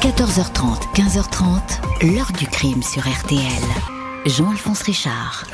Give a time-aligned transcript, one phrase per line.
[0.00, 3.38] 14h30, 15h30, l'heure du crime sur RTL.
[4.24, 5.46] Jean-Alphonse Richard.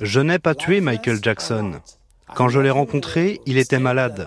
[0.00, 1.74] Je n'ai pas tué Michael Jackson.
[2.34, 4.26] Quand je l'ai rencontré, il était malade.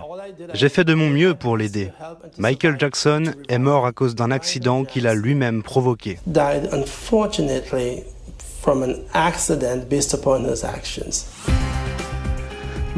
[0.53, 1.91] J'ai fait de mon mieux pour l'aider.
[2.37, 6.17] Michael Jackson est mort à cause d'un accident qu'il a lui-même provoqué.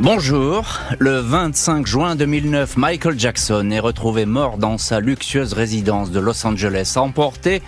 [0.02, 0.80] Bonjour.
[0.98, 6.48] Le 25 juin 2009, Michael Jackson est retrouvé mort dans sa luxueuse résidence de Los
[6.48, 7.62] Angeles, emporté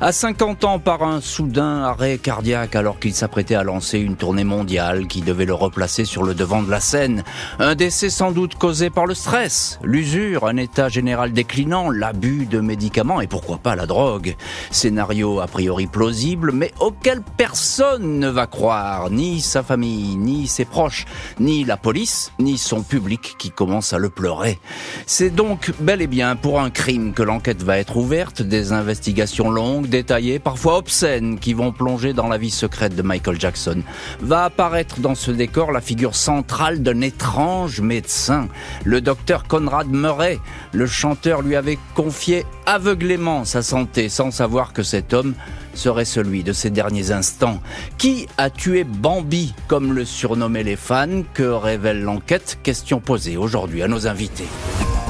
[0.00, 4.44] à 50 ans par un soudain arrêt cardiaque alors qu'il s'apprêtait à lancer une tournée
[4.44, 7.22] mondiale qui devait le replacer sur le devant de la scène.
[7.58, 12.60] Un décès sans doute causé par le stress, l'usure, un état général déclinant, l'abus de
[12.60, 14.36] médicaments et pourquoi pas la drogue.
[14.70, 20.64] Scénario a priori plausible mais auquel personne ne va croire, ni sa famille, ni ses
[20.64, 21.04] proches,
[21.38, 24.60] ni la la police, ni son public qui commence à le pleurer.
[25.06, 29.50] C'est donc bel et bien pour un crime que l'enquête va être ouverte, des investigations
[29.50, 33.82] longues, détaillées, parfois obscènes, qui vont plonger dans la vie secrète de Michael Jackson.
[34.20, 38.46] Va apparaître dans ce décor la figure centrale d'un étrange médecin,
[38.84, 40.38] le docteur Conrad Murray.
[40.70, 45.34] Le chanteur lui avait confié aveuglément sa santé sans savoir que cet homme
[45.74, 47.60] serait celui de ses derniers instants.
[47.98, 53.82] Qui a tué Bambi, comme le surnommaient les fans Que révèle l'enquête Question posée aujourd'hui
[53.82, 54.48] à nos invités.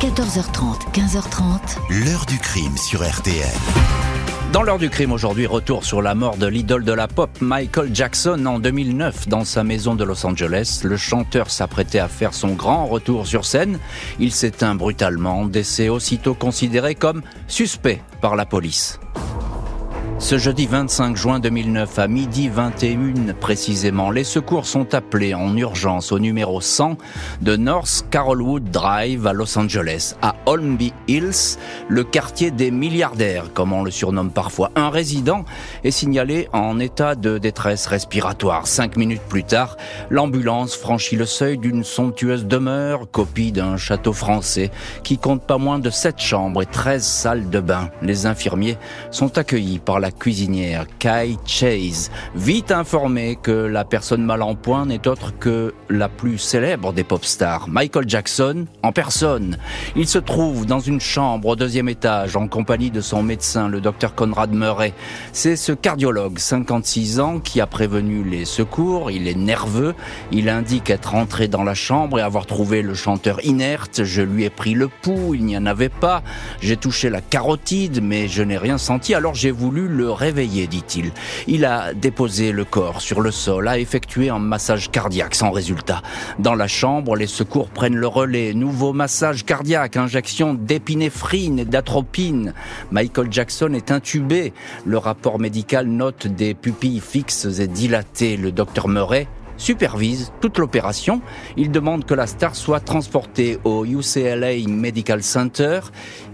[0.00, 2.04] 14h30, 15h30.
[2.04, 3.48] L'heure du crime sur RTL.
[4.54, 7.92] Dans l'heure du crime aujourd'hui, retour sur la mort de l'idole de la pop Michael
[7.92, 10.82] Jackson en 2009 dans sa maison de Los Angeles.
[10.84, 13.80] Le chanteur s'apprêtait à faire son grand retour sur scène.
[14.20, 19.00] Il s'éteint brutalement, décès aussitôt considéré comme suspect par la police.
[20.20, 26.12] Ce jeudi 25 juin 2009 à midi 21 précisément, les secours sont appelés en urgence
[26.12, 26.96] au numéro 100
[27.42, 33.72] de North Carolwood Drive à Los Angeles, à Holmby Hills, le quartier des milliardaires, comme
[33.72, 34.70] on le surnomme parfois.
[34.76, 35.44] Un résident
[35.82, 38.66] est signalé en état de détresse respiratoire.
[38.66, 39.76] Cinq minutes plus tard,
[40.10, 44.70] l'ambulance franchit le seuil d'une somptueuse demeure, copie d'un château français,
[45.02, 47.90] qui compte pas moins de 7 chambres et 13 salles de bain.
[48.00, 48.78] Les infirmiers
[49.10, 55.06] sont accueillis par cuisinière Kai Chase, vite informée que la personne mal en point n'est
[55.06, 59.58] autre que la plus célèbre des pop stars, Michael Jackson, en personne.
[59.96, 63.80] Il se trouve dans une chambre au deuxième étage en compagnie de son médecin, le
[63.80, 64.92] docteur Conrad Murray.
[65.32, 69.10] C'est ce cardiologue, 56 ans, qui a prévenu les secours.
[69.10, 69.94] Il est nerveux.
[70.32, 74.04] Il indique être entré dans la chambre et avoir trouvé le chanteur inerte.
[74.04, 76.22] Je lui ai pris le pouls, il n'y en avait pas.
[76.60, 81.12] J'ai touché la carotide, mais je n'ai rien senti, alors j'ai voulu le réveiller, dit-il.
[81.46, 86.02] Il a déposé le corps sur le sol, a effectué un massage cardiaque sans résultat.
[86.38, 88.52] Dans la chambre, les secours prennent le relais.
[88.52, 92.52] Nouveau massage cardiaque, injection d'épinéphrine et d'atropine.
[92.90, 94.52] Michael Jackson est intubé.
[94.84, 98.36] Le rapport médical note des pupilles fixes et dilatées.
[98.36, 101.20] Le docteur Murray supervise toute l'opération.
[101.56, 105.80] Il demande que la star soit transportée au UCLA Medical Center.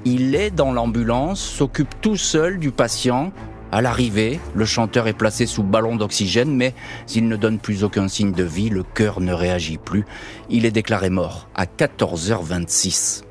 [0.05, 3.33] Il est dans l'ambulance, s'occupe tout seul du patient,
[3.73, 6.75] à l'arrivée, le chanteur est placé sous ballon d'oxygène, mais
[7.07, 10.05] s'il ne donne plus aucun signe de vie, le cœur ne réagit plus.
[10.49, 13.23] Il est déclaré mort à 14h26.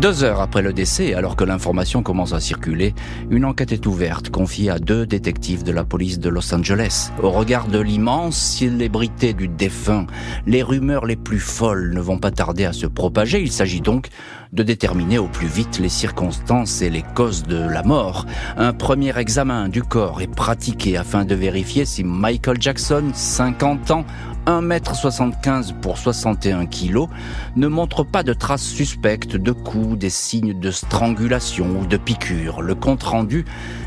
[0.00, 2.94] Deux heures après le décès, alors que l'information commence à circuler,
[3.30, 7.12] une enquête est ouverte, confiée à deux détectives de la police de Los Angeles.
[7.22, 10.06] Au regard de l'immense célébrité du défunt,
[10.46, 13.40] les rumeurs les plus folles ne vont pas tarder à se propager.
[13.40, 14.08] Il s'agit donc
[14.52, 18.26] de déterminer au plus vite les circonstances et les causes de la mort.
[18.56, 24.04] Un premier examen du corps est pratiqué afin de vérifier si Michael Jackson, 50 ans,
[24.46, 27.08] 1m75 pour 61 kg,
[27.56, 32.62] ne montre pas de traces suspectes de coups, des signes de strangulation ou de piqûre.
[32.62, 33.44] Le compte rendu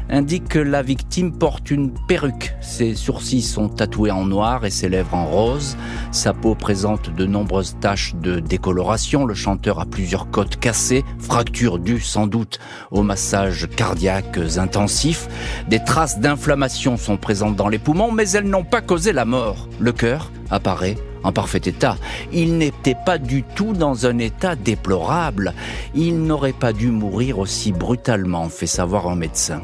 [0.10, 2.56] indique que la victime porte une perruque.
[2.62, 5.78] Ses sourcils sont tatoués en noir et ses lèvres en rose.
[6.12, 9.26] Sa peau présente de nombreuses taches de décoloration.
[9.26, 12.60] Le chanteur a plusieurs côtes cassées, fractures dues sans doute
[12.92, 15.28] au massage cardiaque intensif.
[15.68, 19.68] Des traces d'inflammation sont présentes dans les poumons, mais elles n'ont pas causé la mort.
[19.80, 21.98] Le cœur apparaît en parfait état.
[22.32, 25.54] Il n'était pas du tout dans un état déplorable.
[25.96, 29.62] Il n'aurait pas dû mourir aussi brutalement, fait savoir un médecin.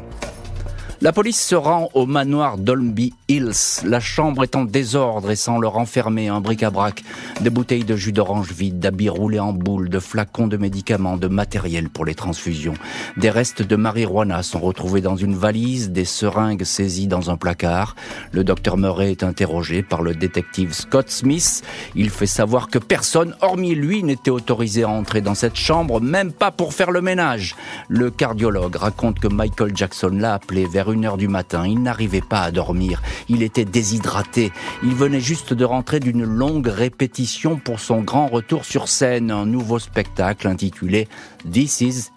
[1.02, 3.84] La police se rend au manoir Dolby Hills.
[3.84, 7.04] La chambre est en désordre et sans le renfermer, un bric-à-brac,
[7.42, 11.28] des bouteilles de jus d'orange vides, d'habits roulés en boule, de flacons de médicaments, de
[11.28, 12.72] matériel pour les transfusions.
[13.18, 17.94] Des restes de marijuana sont retrouvés dans une valise, des seringues saisies dans un placard.
[18.32, 21.62] Le docteur Murray est interrogé par le détective Scott Smith.
[21.94, 26.32] Il fait savoir que personne, hormis lui, n'était autorisé à entrer dans cette chambre, même
[26.32, 27.54] pas pour faire le ménage.
[27.88, 31.66] Le cardiologue raconte que Michael Jackson l'a appelé vers une heure du matin.
[31.66, 33.02] Il n'arrivait pas à dormir.
[33.28, 34.52] Il était déshydraté.
[34.82, 39.46] Il venait juste de rentrer d'une longue répétition pour son grand retour sur scène, un
[39.46, 41.08] nouveau spectacle intitulé
[41.50, 42.10] This is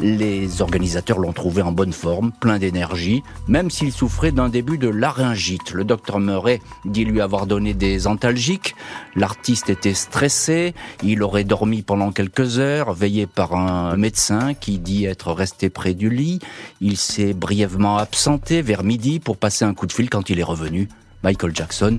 [0.00, 4.88] Les organisateurs l'ont trouvé en bonne forme, plein d'énergie, même s'il souffrait d'un début de
[4.88, 5.72] laryngite.
[5.72, 8.74] Le docteur Murray dit lui avoir donné des antalgiques.
[9.14, 15.04] L'artiste était stressé, il aurait dormi pendant quelques heures, veillé par un médecin qui dit
[15.04, 16.40] être resté près du lit.
[16.80, 20.44] Il s'est brièvement absenté vers midi pour passer un coup de fil quand il est
[20.44, 20.88] revenu.
[21.22, 21.98] Michael Jackson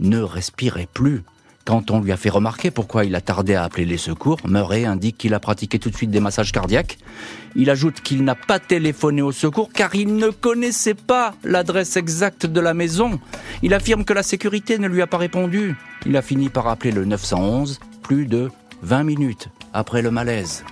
[0.00, 1.22] ne respirait plus.
[1.66, 4.84] Quand on lui a fait remarquer pourquoi il a tardé à appeler les secours, Murray
[4.84, 6.96] indique qu'il a pratiqué tout de suite des massages cardiaques.
[7.56, 12.46] Il ajoute qu'il n'a pas téléphoné au secours car il ne connaissait pas l'adresse exacte
[12.46, 13.18] de la maison.
[13.64, 15.74] Il affirme que la sécurité ne lui a pas répondu.
[16.06, 18.48] Il a fini par appeler le 911 plus de
[18.82, 20.62] 20 minutes après le malaise.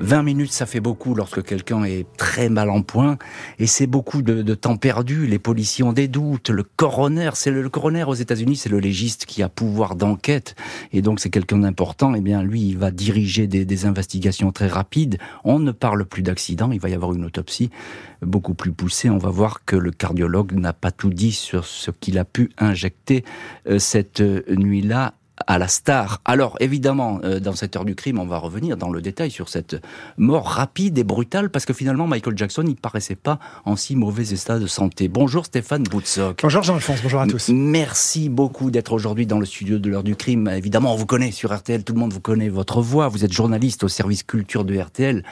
[0.00, 3.16] 20 minutes, ça fait beaucoup lorsque quelqu'un est très mal en point,
[3.58, 5.26] et c'est beaucoup de, temps perdu.
[5.26, 6.50] Les policiers ont des doutes.
[6.50, 10.56] Le coroner, c'est le, coroner aux États-Unis, c'est le légiste qui a pouvoir d'enquête,
[10.92, 12.14] et donc c'est quelqu'un d'important.
[12.14, 15.18] Et eh bien, lui, il va diriger des, investigations très rapides.
[15.42, 16.70] On ne parle plus d'accident.
[16.72, 17.70] Il va y avoir une autopsie
[18.22, 19.10] beaucoup plus poussée.
[19.10, 22.50] On va voir que le cardiologue n'a pas tout dit sur ce qu'il a pu
[22.58, 23.24] injecter
[23.68, 25.14] euh, cette nuit-là
[25.46, 26.20] à la star.
[26.24, 29.48] Alors évidemment, euh, dans cette heure du crime, on va revenir dans le détail sur
[29.48, 29.76] cette
[30.16, 34.24] mort rapide et brutale, parce que finalement, Michael Jackson, il paraissait pas en si mauvais
[34.24, 35.08] état de santé.
[35.08, 36.40] Bonjour Stéphane Boutsock.
[36.42, 37.50] Bonjour Jean-Alphonse, bonjour à tous.
[37.50, 40.48] Merci beaucoup d'être aujourd'hui dans le studio de l'heure du crime.
[40.48, 43.08] Évidemment, on vous connaît sur RTL, tout le monde vous connaît votre voix.
[43.08, 45.24] Vous êtes journaliste au service culture de RTL,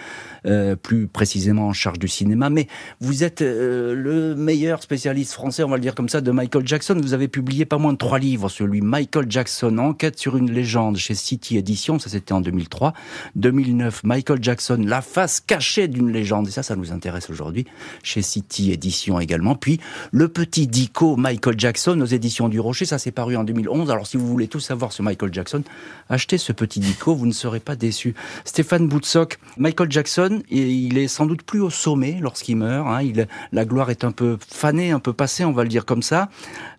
[0.47, 2.69] euh, plus précisément en charge du cinéma, mais
[3.01, 6.67] vous êtes euh, le meilleur spécialiste français, on va le dire comme ça, de Michael
[6.67, 6.99] Jackson.
[7.01, 9.79] Vous avez publié pas moins de trois livres sur lui, Michael Jackson
[10.17, 12.93] sur une légende chez City Edition, ça c'était en 2003.
[13.37, 17.67] 2009, Michael Jackson, la face cachée d'une légende, et ça, ça nous intéresse aujourd'hui,
[18.03, 19.55] chez City Edition également.
[19.55, 23.91] Puis, le petit dico Michael Jackson aux éditions du Rocher, ça s'est paru en 2011.
[23.91, 25.63] Alors, si vous voulez tout savoir sur Michael Jackson,
[26.09, 28.15] achetez ce petit dico, vous ne serez pas déçus.
[28.45, 32.87] Stéphane Boutsock, Michael Jackson, il est sans doute plus au sommet lorsqu'il meurt.
[32.89, 33.03] Hein.
[33.03, 36.03] Il, la gloire est un peu fanée, un peu passée, on va le dire comme
[36.03, 36.29] ça.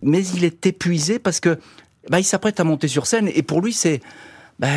[0.02, 1.58] Mais il est épuisé parce que
[2.08, 4.00] bah, il s'apprête à monter sur scène et pour lui c'est
[4.58, 4.68] bah,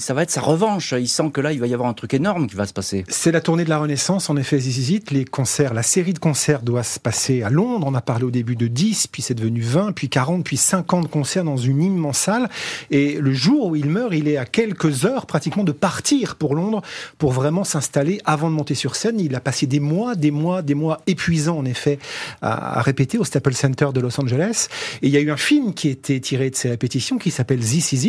[0.00, 0.94] ça va être sa revanche.
[0.98, 3.04] Il sent que là, il va y avoir un truc énorme qui va se passer.
[3.08, 5.04] C'est la tournée de la Renaissance, en effet, Zizit.
[5.10, 7.86] Les concerts, la série de concerts doit se passer à Londres.
[7.88, 11.10] On a parlé au début de 10, puis c'est devenu 20, puis 40, puis 50
[11.10, 12.48] concerts dans une immense salle.
[12.90, 16.54] Et le jour où il meurt, il est à quelques heures pratiquement de partir pour
[16.54, 16.82] Londres
[17.18, 19.20] pour vraiment s'installer avant de monter sur scène.
[19.20, 21.98] Il a passé des mois, des mois, des mois épuisants, en effet,
[22.42, 24.68] à, répéter au Staples Center de Los Angeles.
[25.02, 27.60] Et il y a eu un film qui était tiré de ces répétitions qui s'appelle
[27.60, 28.06] This Is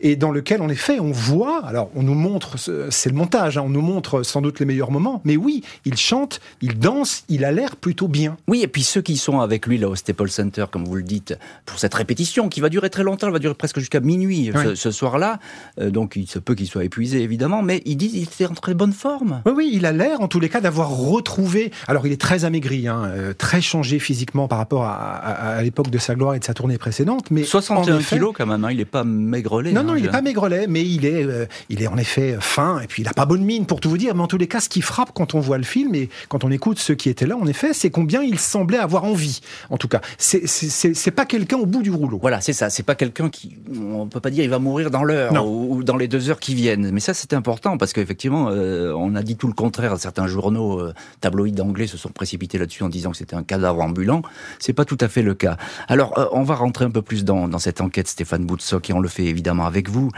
[0.00, 1.27] et dans lequel, en effet, on voit,
[1.64, 2.56] alors on nous montre,
[2.90, 5.96] c'est le montage, hein, on nous montre sans doute les meilleurs moments, mais oui, il
[5.96, 8.36] chante, il danse, il a l'air plutôt bien.
[8.46, 11.02] Oui, et puis ceux qui sont avec lui là au Staples Center, comme vous le
[11.02, 14.50] dites, pour cette répétition qui va durer très longtemps, elle va durer presque jusqu'à minuit
[14.74, 15.38] ce, soir-là,
[15.80, 18.54] euh, donc il se peut qu'il soit épuisé évidemment, mais ils disent qu'il était en
[18.54, 19.42] très bonne forme.
[19.46, 22.44] Oui, oui, il a l'air en tous les cas d'avoir retrouvé, alors il est très
[22.44, 26.44] amaigri, hein, euh, très changé physiquement par rapport à, l'époque de sa gloire et de
[26.44, 29.72] sa tournée précédente, mais 61 kilos quand même, hein, il n'est pas maigrelet.
[29.72, 32.80] Non, non, il n'est pas maigrelet, mais il est euh, il est en effet fin,
[32.80, 34.48] et puis il a pas bonne mine pour tout vous dire, mais en tous les
[34.48, 37.08] cas, ce qui frappe quand on voit le film et quand on écoute ceux qui
[37.08, 39.40] étaient là, en effet, c'est combien il semblait avoir envie.
[39.70, 42.18] En tout cas, c'est pas quelqu'un au bout du rouleau.
[42.20, 42.70] Voilà, c'est ça.
[42.70, 45.96] C'est pas quelqu'un qui, on peut pas dire, il va mourir dans l'heure ou, dans
[45.96, 46.90] les deux heures qui viennent.
[46.90, 49.96] Mais ça, c'est important parce qu'effectivement, euh, on a dit tout le contraire.
[49.98, 53.80] Certains journaux euh, tabloïds anglais se sont précipités là-dessus en disant que c'était un cadavre
[53.80, 54.22] ambulant.
[54.58, 55.56] C'est pas tout à fait le cas.
[55.88, 58.92] Alors, euh, on va rentrer un peu plus dans, dans cette enquête, Stéphane Boutsock, et
[58.92, 60.10] on le fait évidemment avec vous.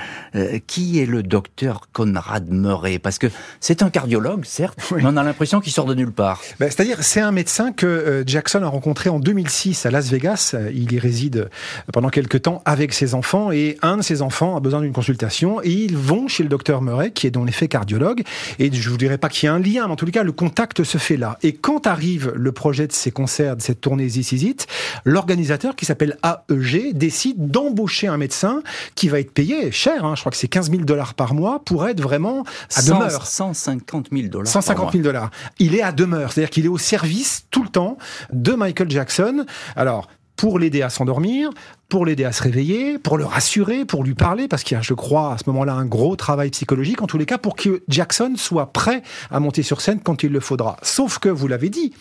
[0.67, 2.99] qui est le docteur Conrad Murray?
[2.99, 3.29] Parce que
[3.61, 6.41] c'est un cardiologue, certes, mais on a l'impression qu'il sort de nulle part.
[6.59, 10.53] Ben, c'est-à-dire, c'est un médecin que euh, Jackson a rencontré en 2006 à Las Vegas.
[10.55, 11.49] Euh, il y réside euh,
[11.93, 15.61] pendant quelques temps avec ses enfants et un de ses enfants a besoin d'une consultation
[15.63, 18.23] et ils vont chez le docteur Murray, qui est en effet cardiologue.
[18.59, 20.33] Et je vous dirais pas qu'il y a un lien, mais en les cas, le
[20.33, 21.39] contact se fait là.
[21.43, 24.67] Et quand arrive le projet de ces concerts, de cette tournée This Is It,
[25.05, 28.63] l'organisateur qui s'appelle AEG décide d'embaucher un médecin
[28.95, 31.35] qui va être payé cher, hein, je crois que c'est 15 15 000 dollars par
[31.35, 33.27] mois pour être vraiment à demeure.
[33.27, 34.47] 150 000 dollars.
[34.47, 35.31] 150 000 dollars.
[35.59, 37.99] Il est à demeure, c'est-à-dire qu'il est au service tout le temps
[38.33, 39.45] de Michael Jackson.
[39.77, 41.51] Alors, pour l'aider à s'endormir,
[41.91, 44.83] pour l'aider à se réveiller, pour le rassurer, pour lui parler, parce qu'il y a,
[44.83, 47.83] je crois, à ce moment-là, un gros travail psychologique, en tous les cas, pour que
[47.89, 50.77] Jackson soit prêt à monter sur scène quand il le faudra.
[50.83, 51.93] Sauf que, vous l'avez dit,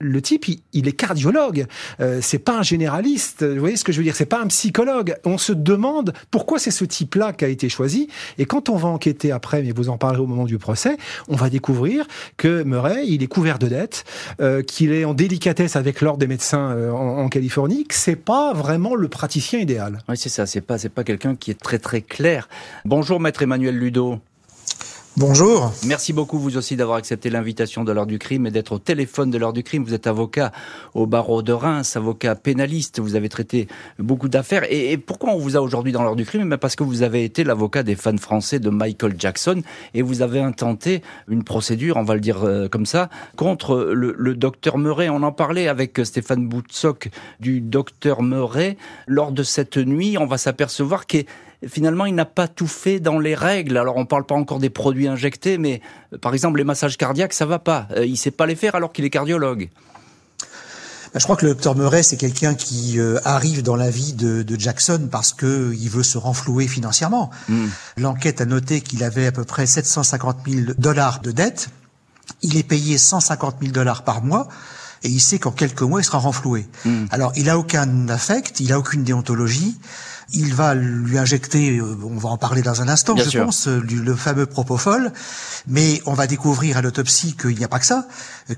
[0.00, 1.66] le type, il, est cardiologue,
[2.00, 4.48] euh, c'est pas un généraliste, vous voyez ce que je veux dire, c'est pas un
[4.48, 5.14] psychologue.
[5.24, 8.88] On se demande pourquoi c'est ce type-là qui a été choisi, et quand on va
[8.88, 10.96] enquêter après, mais vous en parlerez au moment du procès,
[11.28, 14.04] on va découvrir que Murray, il est couvert de dettes,
[14.40, 18.52] euh, qu'il est en délicatesse avec l'ordre des médecins euh, en, Californie, que c'est pas
[18.52, 19.98] vraiment le praticien idéal.
[20.08, 20.46] Oui, c'est ça.
[20.46, 22.48] C'est pas, c'est pas quelqu'un qui est très très clair.
[22.86, 24.18] Bonjour, maître Emmanuel Ludo.
[25.18, 25.72] Bonjour.
[25.86, 29.30] Merci beaucoup vous aussi d'avoir accepté l'invitation de l'heure du crime et d'être au téléphone
[29.30, 29.82] de l'heure du crime.
[29.82, 30.52] Vous êtes avocat
[30.92, 33.00] au barreau de Reims, avocat pénaliste.
[33.00, 33.66] Vous avez traité
[33.98, 34.70] beaucoup d'affaires.
[34.70, 36.52] Et, pourquoi on vous a aujourd'hui dans l'heure du crime?
[36.52, 39.62] Eh Parce que vous avez été l'avocat des fans français de Michael Jackson
[39.94, 44.34] et vous avez intenté une procédure, on va le dire euh, comme ça, contre le,
[44.34, 45.08] docteur Murray.
[45.08, 47.08] On en parlait avec Stéphane Boutsock
[47.40, 48.76] du docteur Murray.
[49.06, 51.24] Lors de cette nuit, on va s'apercevoir qu'il
[51.66, 53.76] finalement, il n'a pas tout fait dans les règles.
[53.76, 55.80] Alors, on ne parle pas encore des produits injectés, mais
[56.12, 57.88] euh, par exemple, les massages cardiaques, ça va pas.
[57.96, 59.70] Euh, il ne sait pas les faire alors qu'il est cardiologue.
[61.12, 64.12] Bah, je crois que le docteur Murray, c'est quelqu'un qui euh, arrive dans la vie
[64.12, 67.30] de, Jackson parce que il veut se renflouer financièrement.
[67.48, 67.68] Hmm.
[67.96, 71.68] L'enquête a noté qu'il avait à peu près 750 000 dollars de dette.
[72.42, 74.48] Il est payé 150 000 dollars par mois
[75.06, 76.66] et il sait qu'en quelques mois, il sera renfloué.
[76.84, 77.06] Hmm.
[77.10, 79.78] Alors, il a aucun affect, il a aucune déontologie.
[80.32, 83.78] Il va lui injecter, euh, on va en parler dans un instant, je pense, euh,
[83.78, 85.12] le fameux propofol,
[85.68, 88.08] mais on va découvrir à l'autopsie qu'il n'y a pas que ça,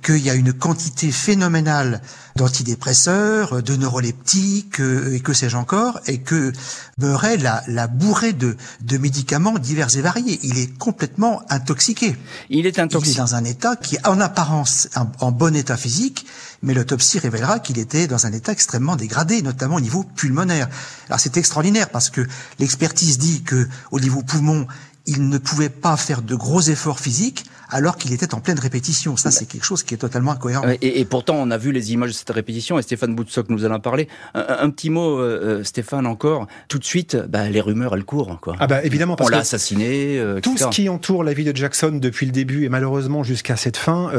[0.02, 2.00] qu'il y a une quantité phénoménale
[2.36, 6.52] d'antidépresseurs, de neuroleptiques, euh, et que sais-je encore, et que
[6.96, 10.40] Murray l'a, l'a bourré de, de médicaments divers et variés.
[10.44, 12.16] Il est complètement intoxiqué.
[12.48, 13.10] Il est intoxiqué.
[13.10, 14.88] Il est dans un état qui est en apparence
[15.20, 16.24] en bon état physique,
[16.62, 20.68] mais l'autopsie révélera qu'il était dans un état extrêmement dégradé, notamment au niveau pulmonaire.
[21.08, 22.26] Alors c'est extraordinaire parce que
[22.58, 24.66] l'expertise dit que au niveau poumon,
[25.08, 29.16] il ne pouvait pas faire de gros efforts physiques alors qu'il était en pleine répétition.
[29.16, 30.64] Ça, c'est quelque chose qui est totalement incohérent.
[30.80, 33.70] Et, pourtant, on a vu les images de cette répétition, et Stéphane Boutsock nous en
[33.70, 34.08] a parlé.
[34.34, 36.46] Un, petit mot, euh, euh, Stéphane, encore.
[36.68, 38.38] Tout de suite, bah, les rumeurs, elles courent.
[38.40, 38.56] Quoi.
[38.60, 40.18] Ah bah évidemment, parce on l'a assassiné.
[40.18, 43.56] Euh, tout ce qui entoure la vie de Jackson depuis le début et malheureusement jusqu'à
[43.56, 44.10] cette fin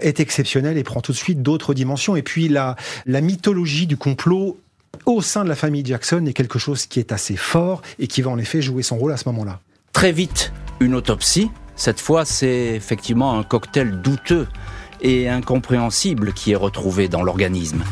[0.00, 2.16] est exceptionnel et prend tout de suite d'autres dimensions.
[2.16, 4.58] Et puis la, la mythologie du complot
[5.06, 8.22] au sein de la famille Jackson est quelque chose qui est assez fort et qui
[8.22, 9.60] va en effet jouer son rôle à ce moment-là.
[9.94, 14.46] Très vite, une autopsie cette fois, c'est effectivement un cocktail douteux
[15.00, 17.84] et incompréhensible qui est retrouvé dans l'organisme.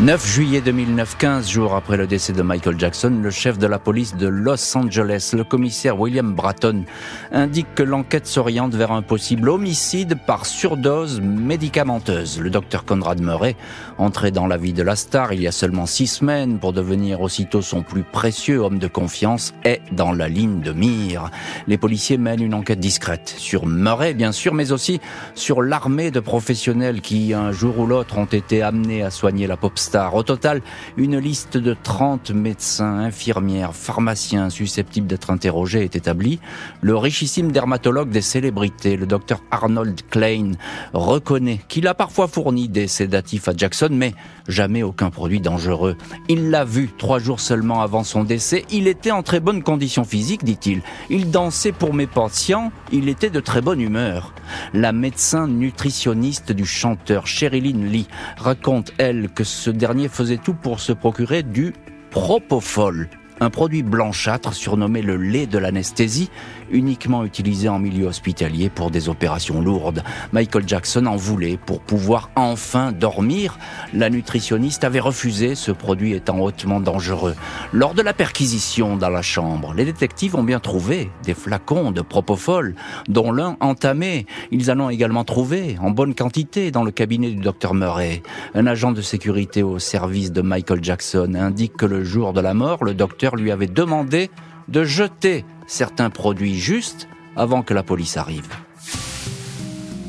[0.00, 3.78] 9 juillet 2009, 15 jours après le décès de Michael Jackson, le chef de la
[3.78, 6.82] police de Los Angeles, le commissaire William Bratton,
[7.30, 12.40] indique que l'enquête s'oriente vers un possible homicide par surdose médicamenteuse.
[12.40, 13.54] Le docteur Conrad Murray,
[13.96, 17.20] entré dans la vie de la star il y a seulement six semaines pour devenir
[17.20, 21.30] aussitôt son plus précieux homme de confiance, est dans la ligne de mire.
[21.68, 25.00] Les policiers mènent une enquête discrète sur Murray, bien sûr, mais aussi
[25.36, 29.56] sur l'armée de professionnels qui, un jour ou l'autre, ont été amenés à soigner la
[29.56, 29.78] pop
[30.12, 30.62] au total,
[30.96, 36.40] une liste de 30 médecins, infirmières, pharmaciens susceptibles d'être interrogés est établie.
[36.80, 40.52] Le richissime dermatologue des célébrités, le docteur Arnold Klein,
[40.92, 44.14] reconnaît qu'il a parfois fourni des sédatifs à Jackson, mais
[44.48, 45.96] jamais aucun produit dangereux.
[46.28, 48.64] Il l'a vu trois jours seulement avant son décès.
[48.70, 50.82] Il était en très bonne condition physique, dit-il.
[51.10, 52.72] Il dansait pour mes patients.
[52.92, 54.34] Il était de très bonne humeur.
[54.72, 60.80] La médecin nutritionniste du chanteur Sherilyn Lee raconte, elle, que ce dernier faisait tout pour
[60.80, 61.74] se procurer du
[62.10, 63.08] propofol,
[63.40, 66.30] un produit blanchâtre surnommé le lait de l'anesthésie,
[66.70, 70.02] uniquement utilisé en milieu hospitalier pour des opérations lourdes.
[70.32, 73.58] Michael Jackson en voulait pour pouvoir enfin dormir.
[73.92, 77.34] La nutritionniste avait refusé, ce produit étant hautement dangereux.
[77.72, 82.00] Lors de la perquisition dans la chambre, les détectives ont bien trouvé des flacons de
[82.00, 82.74] propofol,
[83.08, 84.26] dont l'un entamé.
[84.50, 88.22] Ils en ont également trouvé, en bonne quantité, dans le cabinet du docteur Murray.
[88.54, 92.54] Un agent de sécurité au service de Michael Jackson indique que le jour de la
[92.54, 94.30] mort, le docteur lui avait demandé
[94.68, 98.48] de jeter certains produits justes avant que la police arrive.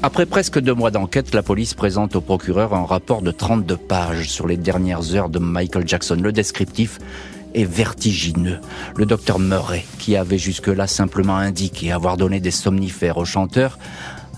[0.03, 4.29] Après presque deux mois d'enquête, la police présente au procureur un rapport de 32 pages
[4.29, 6.19] sur les dernières heures de Michael Jackson.
[6.21, 6.99] Le descriptif
[7.55, 8.59] est vertigineux.
[8.95, 13.79] Le docteur Murray, qui avait jusque-là simplement indiqué avoir donné des somnifères au chanteur,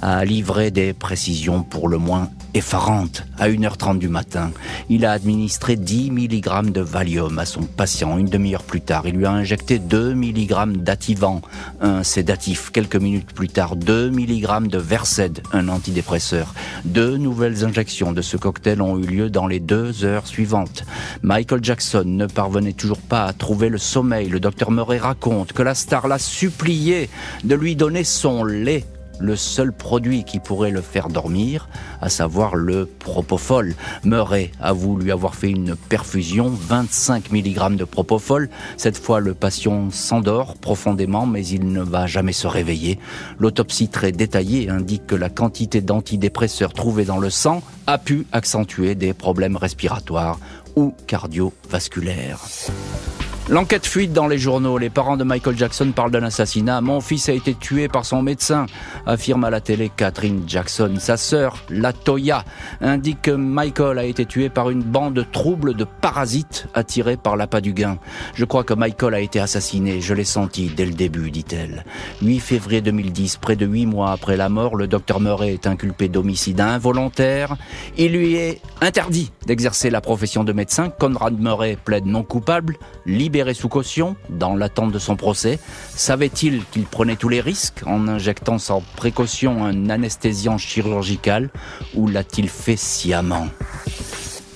[0.01, 3.24] a livré des précisions pour le moins effarantes.
[3.38, 4.51] À 1h30 du matin,
[4.89, 8.18] il a administré 10 mg de Valium à son patient.
[8.18, 11.42] Une demi-heure plus tard, il lui a injecté 2 mg d'Ativan,
[11.82, 12.72] un sédatif.
[12.72, 16.54] Quelques minutes plus tard, 2 mg de Versed, un antidépresseur.
[16.86, 20.84] Deux nouvelles injections de ce cocktail ont eu lieu dans les deux heures suivantes.
[21.22, 24.30] Michael Jackson ne parvenait toujours pas à trouver le sommeil.
[24.30, 27.10] Le docteur Murray raconte que la star l'a supplié
[27.44, 28.86] de lui donner son lait
[29.20, 31.70] le seul produit qui pourrait le faire dormir,
[32.02, 33.76] à savoir le propofol.
[34.04, 38.50] Murray avoue lui avoir fait une perfusion, 25 mg de propofol.
[38.78, 43.00] Cette fois, le patient s'endort profondément, mais il ne va jamais se réveiller.
[43.40, 48.96] L'autopsie très détaillée indique que la quantité d'antidépresseurs trouvés dans le sang a pu accentuer
[48.96, 50.40] des problèmes respiratoires
[50.76, 52.42] ou cardiovasculaires.
[53.50, 54.77] L'enquête fuite dans les journaux.
[54.77, 56.82] Les parents de Michael Jackson parlent d'un assassinat.
[56.82, 58.66] Mon fils a été tué par son médecin,
[59.06, 60.96] affirme à la télé Catherine Jackson.
[61.00, 62.44] Sa sœur, Latoya,
[62.82, 67.62] indique que Michael a été tué par une bande trouble de parasites attirés par l'appât
[67.62, 68.00] du gain.
[68.36, 70.01] Je crois que Michael a été assassiné.
[70.01, 71.86] Je l'ai senti dès le début, dit-elle.
[72.22, 76.10] 8 février 2010, près de huit mois après la mort, le docteur Murray est inculpé
[76.10, 77.56] d'homicide involontaire.
[77.98, 80.89] Il lui est interdit d'exercer la profession de médecin.
[80.89, 82.75] Conrad Murray plaide non coupable,
[83.06, 85.60] libéré sous caution dans l'attente de son procès.
[85.89, 91.50] Savait-il qu'il prenait tous les risques en injectant sans précaution un anesthésiant chirurgical
[91.94, 93.48] ou l'a-t-il fait sciemment?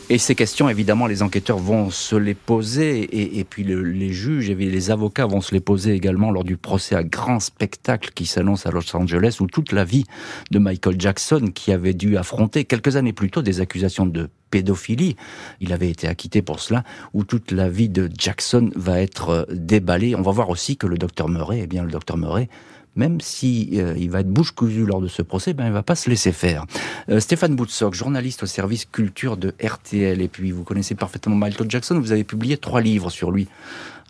[0.09, 4.55] Et ces questions, évidemment, les enquêteurs vont se les poser, et, puis les juges et
[4.55, 8.65] les avocats vont se les poser également lors du procès à grand spectacle qui s'annonce
[8.65, 10.03] à Los Angeles, où toute la vie
[10.51, 15.15] de Michael Jackson, qui avait dû affronter quelques années plus tôt des accusations de pédophilie,
[15.60, 19.43] il avait été acquitté pour cela, où toute la vie de Jackson va être euh,
[19.50, 20.15] déballée.
[20.15, 22.50] On va voir aussi que le docteur Murray, eh bien, le docteur Murray
[22.96, 25.84] même si euh, il va être bouche cousue lors de ce procès, ben il va
[25.84, 26.65] pas se laisser faire.
[27.10, 31.70] Euh, Stéphane Boutsock, journaliste au service culture de RTL, et puis vous connaissez parfaitement Michael
[31.70, 33.48] Jackson, vous avez publié trois livres sur lui.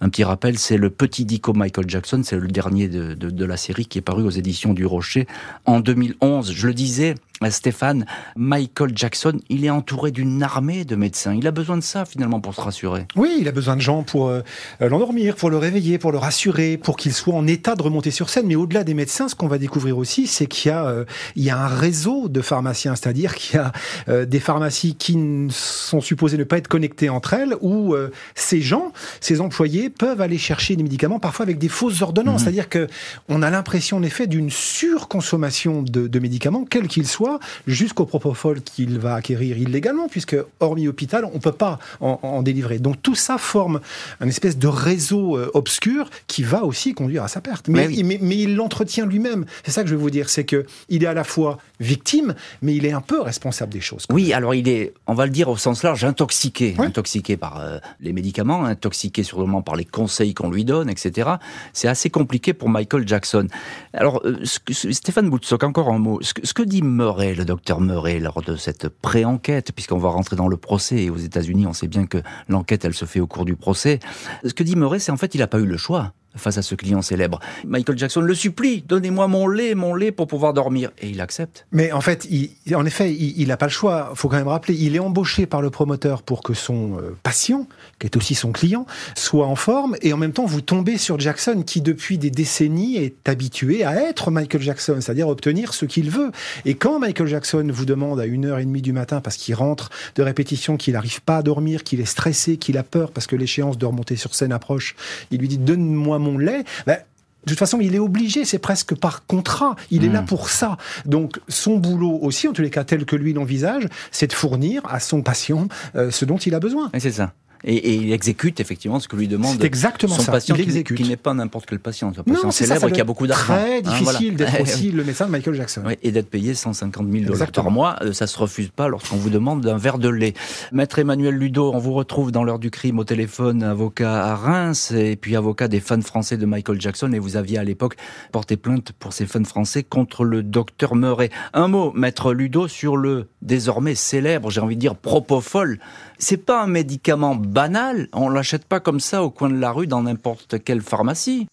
[0.04, 3.56] Un petit rappel, c'est le petit dico Michael Jackson, c'est le dernier de, de, la
[3.56, 5.28] série qui est paru aux éditions du Rocher
[5.66, 6.52] en 2011.
[6.52, 7.14] Je le disais,
[7.50, 8.06] Stéphane,
[8.36, 11.34] Michael Jackson, il est entouré d'une armée de médecins.
[11.34, 13.08] Il a besoin de ça finalement pour se rassurer.
[13.16, 14.42] Oui, il a besoin de gens pour euh,
[14.80, 18.30] l'endormir, pour le réveiller, pour le rassurer, pour qu'il soit en état de remonter sur
[18.30, 18.46] scène.
[18.48, 21.06] Mais au-delà des médecins, ce qu'on va découvrir aussi, c'est qu'il y euh,
[21.36, 23.72] y a un réseau de pharmaciens, c'est-à-dire qu'il y a
[24.10, 25.18] euh, des pharmacies qui
[25.50, 27.96] sont supposées ne pas être connectées entre elles, où
[28.36, 32.42] ces gens, ces employés, peuvent aller chercher des médicaments, parfois avec des fausses ordonnances.
[32.42, 32.44] Mmh.
[32.44, 32.88] C'est-à-dire que
[33.30, 38.62] on a l'impression en effet d'une surconsommation de, de médicaments, quels qu'ils soient jusqu'au propofol
[38.62, 42.80] qu'il va acquérir illégalement, puisque hormis hôpital, on ne peut pas en, délivrer.
[42.80, 43.82] Donc tout ça forme
[44.20, 47.68] un espèce de réseau euh, obscur qui va aussi conduire à sa perte.
[47.68, 49.46] Mais, mais, il l'entretient lui-même.
[49.64, 52.36] C'est ça que je veux vous dire, c'est que il est à la fois victime,
[52.62, 54.06] mais il est un peu responsable des choses.
[54.12, 57.78] Oui, alors il est, on va le dire au sens large, intoxiqué, intoxiqué par euh,
[58.00, 61.32] les médicaments, intoxiqué sûrement par les conseils qu'on lui donne, etc.
[61.74, 63.48] C'est assez compliqué pour Michael Jackson.
[63.94, 66.20] Alors euh, Stéphane Boutsock, encore un mot.
[66.22, 70.48] Ce, que dit Murray le docteur Murray, lors de cette pré-enquête, puisqu'on va rentrer dans
[70.48, 73.46] le procès, et aux États-Unis, on sait bien que l'enquête, elle se fait au cours
[73.46, 74.00] du procès.
[74.46, 76.62] Ce que dit Murray, c'est en fait, il n'a pas eu le choix face à
[76.62, 77.40] ce client célèbre.
[77.66, 80.92] Michael Jackson le supplie, donnez-moi mon lait, mon lait pour pouvoir dormir.
[81.00, 81.66] Et il accepte.
[81.72, 84.12] Mais en fait, il, en effet, il n'a pas le choix.
[84.16, 87.68] faut quand même rappeler, il est embauché par le promoteur pour que son euh, patient,
[88.02, 88.86] qui est aussi son client,
[89.16, 89.96] soit en forme.
[90.02, 93.96] Et en même temps, vous tombez sur Jackson, qui depuis des décennies est habitué à
[94.10, 96.32] être Michael Jackson, c'est-à-dire obtenir ce qu'il veut.
[96.66, 100.78] Et quand Michael Jackson vous demande à 1h30 du matin, parce qu'il rentre de répétition,
[100.78, 103.86] qu'il n'arrive pas à dormir, qu'il est stressé, qu'il a peur parce que l'échéance de
[103.86, 104.96] remonter sur scène approche,
[105.30, 106.98] il lui dit donne-moi mon lait, ben,
[107.46, 109.76] de toute façon, il est obligé, c'est presque par contrat.
[109.90, 110.28] Il est là hmm.
[110.28, 110.78] pour ça.
[111.06, 114.84] Donc, son boulot aussi, en tous les cas tel que lui l'envisage, c'est de fournir
[114.86, 116.92] à son patient euh, ce dont il a besoin.
[116.94, 117.34] Et c'est ça.
[117.64, 120.32] Et, il exécute effectivement ce que lui demande exactement son ça.
[120.32, 123.04] patient, il qui, n'est pas n'importe quel patient, un patient non, célèbre ça, qui a
[123.04, 123.54] beaucoup d'argent.
[123.54, 125.84] Très hein, difficile d'être aussi le médecin de Michael Jackson.
[125.86, 129.18] Oui, et d'être payé 150 000 dollars par mois, euh, ça se refuse pas lorsqu'on
[129.18, 130.34] vous demande un verre de lait.
[130.72, 134.92] Maître Emmanuel Ludo, on vous retrouve dans l'heure du crime au téléphone, avocat à Reims
[134.92, 137.12] et puis avocat des fans français de Michael Jackson.
[137.14, 137.96] Et vous aviez à l'époque
[138.32, 141.30] porté plainte pour ces fans français contre le docteur Murray.
[141.54, 145.80] Un mot, Maître Ludo, sur le désormais célèbre, j'ai envie de dire propofol.
[146.22, 148.08] C'est pas un médicament banal.
[148.14, 151.48] On l'achète pas comme ça au coin de la rue dans n'importe quelle pharmacie.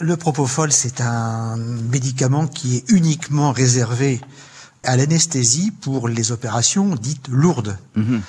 [0.00, 4.20] Le propofol, c'est un médicament qui est uniquement réservé
[4.84, 7.76] à l'anesthésie pour les opérations dites lourdes.
[7.96, 8.22] Mhm.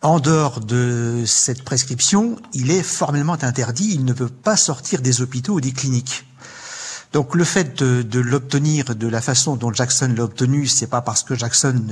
[0.00, 5.20] En dehors de cette prescription, il est formellement interdit, il ne peut pas sortir des
[5.20, 6.24] hôpitaux ou des cliniques.
[7.16, 11.22] Donc le fait de, l'obtenir de la façon dont Jackson l'a obtenu, c'est pas parce
[11.22, 11.82] que Jackson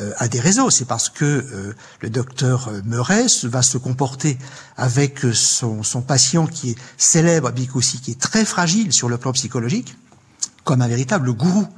[0.00, 4.36] euh, a des réseaux, c'est parce que euh, le docteur Murray va se comporter
[4.76, 9.18] avec son, son patient qui est célèbre, mais aussi qui est très fragile sur le
[9.18, 9.96] plan psychologique,
[10.64, 11.68] comme un véritable gourou.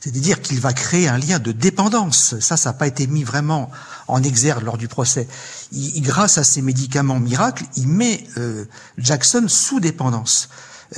[0.00, 2.34] C'est-à-dire qu'il va créer un lien de dépendance.
[2.40, 3.70] Ça, ça n'a pas été mis vraiment
[4.08, 5.28] en exergue lors du procès.
[5.72, 8.64] Grâce à ces médicaments miracles, il met euh,
[8.98, 10.48] Jackson sous dépendance.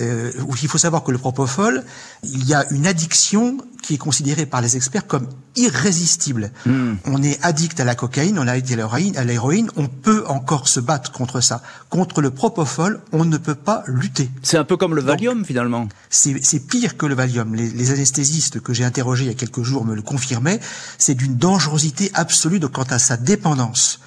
[0.00, 1.84] Euh, il faut savoir que le propofol,
[2.22, 6.50] il y a une addiction qui est considérée par les experts comme irrésistible.
[6.66, 6.94] Hmm.
[7.04, 8.78] On est addict à la cocaïne, on est addict
[9.16, 11.62] à l'héroïne, on peut encore se battre contre ça.
[11.88, 14.28] Contre le propofol, on ne peut pas lutter.
[14.42, 15.88] C'est un peu comme le Valium finalement.
[16.10, 17.54] C'est pire que le Valium.
[17.54, 20.60] Les, les anesthésistes que j'ai interrogés il y a quelques jours me le confirmaient.
[20.98, 24.00] C'est d'une dangerosité absolue quant à sa dépendance.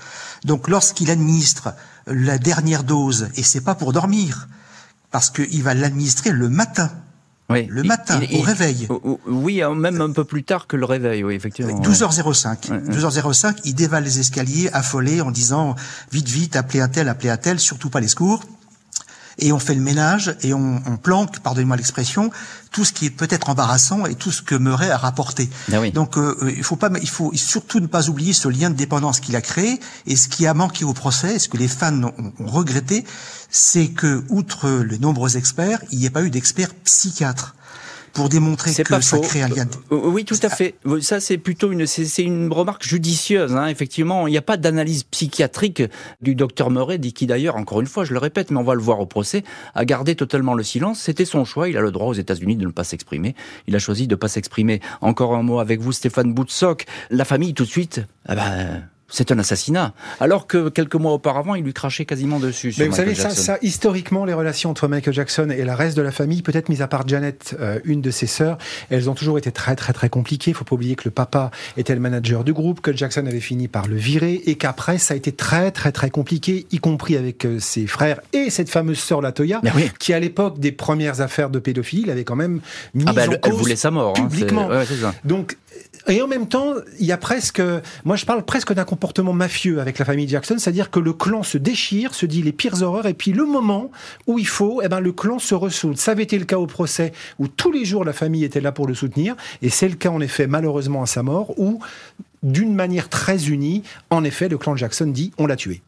[0.45, 1.73] Donc lorsqu'il administre
[2.07, 4.47] la dernière dose, et c'est pas pour dormir,
[5.11, 6.91] parce qu'il va l'administrer le matin.
[7.49, 7.65] Oui.
[7.67, 8.87] Le matin, au réveil.
[9.25, 11.81] Oui, même un peu plus tard que le réveil, oui, effectivement.
[11.81, 12.89] 12h05.
[12.89, 15.75] 12h05, il dévale les escaliers, affolé, en disant
[16.11, 18.43] vite, vite, appelez un tel, appelez un tel, surtout pas les secours
[19.39, 22.31] et on fait le ménage et on, on planque, pardonnez-moi l'expression,
[22.71, 25.49] tout ce qui est peut-être embarrassant et tout ce que Murray a rapporté.
[25.71, 28.69] Ah Donc euh, euh, il faut pas, il faut surtout ne pas oublier ce lien
[28.69, 31.67] de dépendance qu'il a créé et ce qui a manqué au procès, ce que les
[31.67, 33.05] fans ont, ont regretté,
[33.49, 37.55] c'est que outre les nombreux experts, il n'y ait pas eu d'experts psychiatres
[38.13, 39.67] pour démontrer que pas ça crée un lien.
[39.91, 40.75] Euh, euh, oui, tout à fait.
[41.01, 43.55] Ça, c'est plutôt une, c'est une remarque judicieuse.
[43.55, 43.67] Hein.
[43.67, 45.83] Effectivement, il n'y a pas d'analyse psychiatrique
[46.21, 48.81] du docteur Murray, qui d'ailleurs, encore une fois, je le répète, mais on va le
[48.81, 49.43] voir au procès,
[49.75, 50.99] a gardé totalement le silence.
[50.99, 51.69] C'était son choix.
[51.69, 53.35] Il a le droit aux États-Unis de ne pas s'exprimer.
[53.67, 54.81] Il a choisi de ne pas s'exprimer.
[55.01, 56.85] Encore un mot avec vous, Stéphane Boutsock.
[57.09, 59.93] La famille, tout de suite, ah ben, c'est un assassinat.
[60.19, 62.73] Alors que quelques mois auparavant, il lui crachait quasiment dessus.
[62.77, 66.11] Mais vous savez, ça, historiquement, les relations entre Michael Jackson et la reste de la
[66.11, 68.57] famille, peut-être mis à part Janet, euh, une de ses sœurs,
[68.89, 70.51] elles ont toujours été très, très, très compliquées.
[70.51, 73.39] Il faut pas oublier que le papa était le manager du groupe, que Jackson avait
[73.39, 77.17] fini par le virer et qu'après, ça a été très, très, très compliqué, y compris
[77.17, 79.61] avec euh, ses frères et cette fameuse sœur Latoya,
[79.99, 82.61] qui à l'époque des premières affaires de pédophilie, avait quand même
[82.93, 84.13] mis ah bah, en elle, voulait sa mort.
[84.17, 84.69] Hein, publiquement.
[85.23, 85.57] Donc,
[86.07, 87.61] et en même temps, il y a presque,
[88.03, 91.43] moi je parle presque d'un comportement mafieux avec la famille Jackson, c'est-à-dire que le clan
[91.43, 93.91] se déchire, se dit les pires horreurs, et puis le moment
[94.27, 95.97] où il faut, eh ben le clan se ressoude.
[95.97, 98.71] Ça avait été le cas au procès où tous les jours la famille était là
[98.71, 101.79] pour le soutenir, et c'est le cas en effet malheureusement à sa mort où
[102.41, 105.81] d'une manière très unie, en effet, le clan Jackson dit on l'a tué.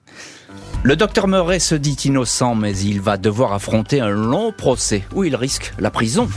[0.83, 5.23] Le docteur Murray se dit innocent, mais il va devoir affronter un long procès où
[5.23, 6.27] il risque la prison.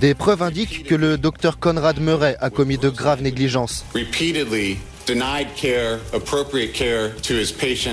[0.00, 3.84] Des preuves indiquent que le docteur Conrad Murray a commis de graves négligences.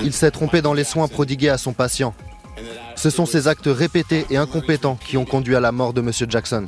[0.04, 2.14] Il s'est trompé dans les soins prodigués à son patient.
[2.94, 6.12] Ce sont ces actes répétés et incompétents qui ont conduit à la mort de M.
[6.28, 6.64] Jackson.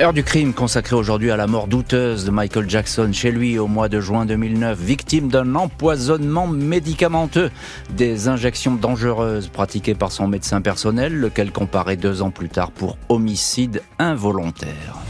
[0.00, 3.68] Heure du crime consacrée aujourd'hui à la mort douteuse de Michael Jackson chez lui au
[3.68, 7.52] mois de juin 2009, victime d'un empoisonnement médicamenteux,
[7.90, 12.98] des injections dangereuses pratiquées par son médecin personnel, lequel comparait deux ans plus tard pour
[13.08, 15.03] homicide involontaire.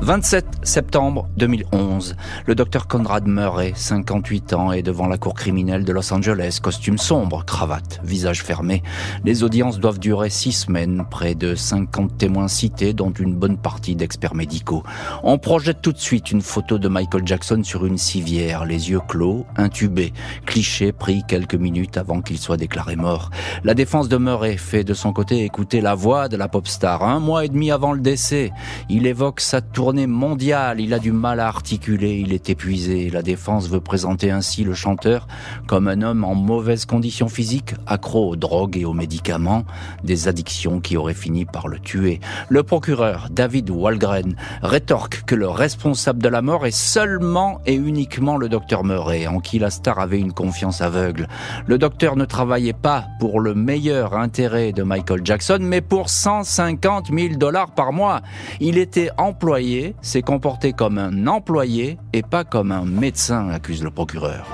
[0.00, 2.14] 27 septembre 2011,
[2.46, 6.98] le docteur Conrad Murray, 58 ans, est devant la cour criminelle de Los Angeles, costume
[6.98, 8.84] sombre, cravate, visage fermé.
[9.24, 13.96] Les audiences doivent durer six semaines, près de 50 témoins cités, dont une bonne partie
[13.96, 14.84] d'experts médicaux.
[15.24, 19.00] On projette tout de suite une photo de Michael Jackson sur une civière, les yeux
[19.06, 20.12] clos, intubé,
[20.46, 23.30] cliché pris quelques minutes avant qu'il soit déclaré mort.
[23.64, 27.02] La défense de Murray fait de son côté écouter la voix de la pop star.
[27.02, 28.52] Un mois et demi avant le décès,
[28.88, 29.60] il évoque sa
[29.92, 33.08] mondiale, il a du mal à articuler, il est épuisé.
[33.10, 35.26] La défense veut présenter ainsi le chanteur
[35.66, 39.64] comme un homme en mauvaise condition physique, accro aux drogues et aux médicaments,
[40.04, 42.20] des addictions qui auraient fini par le tuer.
[42.50, 48.36] Le procureur, David Walgren, rétorque que le responsable de la mort est seulement et uniquement
[48.36, 51.28] le docteur Murray, en qui la star avait une confiance aveugle.
[51.66, 57.06] Le docteur ne travaillait pas pour le meilleur intérêt de Michael Jackson, mais pour 150
[57.10, 58.20] 000 dollars par mois.
[58.60, 63.90] Il était employé s'est comporté comme un employé et pas comme un médecin, accuse le
[63.90, 64.46] procureur.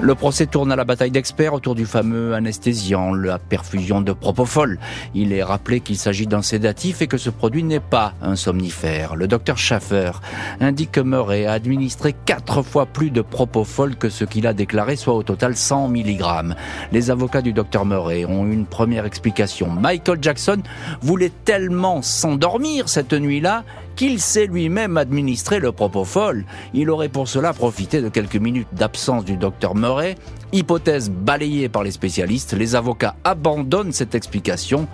[0.00, 4.78] Le procès tourne à la bataille d'experts autour du fameux anesthésiant, la perfusion de propofol.
[5.12, 9.16] Il est rappelé qu'il s'agit d'un sédatif et que ce produit n'est pas un somnifère.
[9.16, 10.12] Le docteur Schaffer
[10.60, 14.94] indique que Murray a administré quatre fois plus de propofol que ce qu'il a déclaré,
[14.94, 16.22] soit au total 100 mg.
[16.92, 19.68] Les avocats du docteur Murray ont une première explication.
[19.68, 20.62] Michael Jackson
[21.00, 23.64] voulait tellement s'endormir cette nuit-là
[23.98, 26.44] qu'il s'est lui-même administré le propofol.
[26.72, 30.14] Il aurait pour cela profité de quelques minutes d'absence du docteur Murray.
[30.52, 34.86] Hypothèse balayée par les spécialistes, les avocats abandonnent cette explication.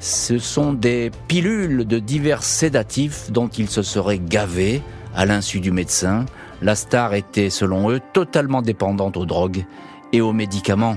[0.00, 4.82] Ce sont des pilules de divers sédatifs dont il se serait gavé
[5.14, 6.26] à l'insu du médecin.
[6.60, 9.64] La star était, selon eux, totalement dépendante aux drogues
[10.12, 10.96] et aux médicaments.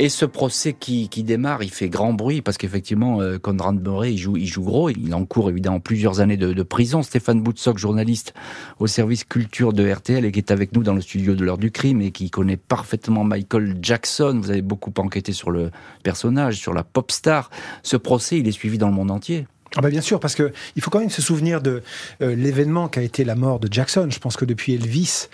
[0.00, 4.12] Et ce procès qui, qui démarre, il fait grand bruit parce qu'effectivement, euh, Conrad Murray,
[4.12, 4.88] il joue, il joue gros.
[4.90, 7.02] Il encourt évidemment plusieurs années de, de prison.
[7.02, 8.32] Stéphane Boutsock, journaliste
[8.78, 11.58] au service culture de RTL et qui est avec nous dans le studio de l'heure
[11.58, 14.38] du crime et qui connaît parfaitement Michael Jackson.
[14.40, 15.72] Vous avez beaucoup enquêté sur le
[16.04, 17.50] personnage, sur la pop star.
[17.82, 19.48] Ce procès, il est suivi dans le monde entier.
[19.78, 21.82] Ah bah bien sûr, parce que il faut quand même se souvenir de
[22.20, 24.08] euh, l'événement qu'a été la mort de Jackson.
[24.10, 25.28] Je pense que depuis Elvis,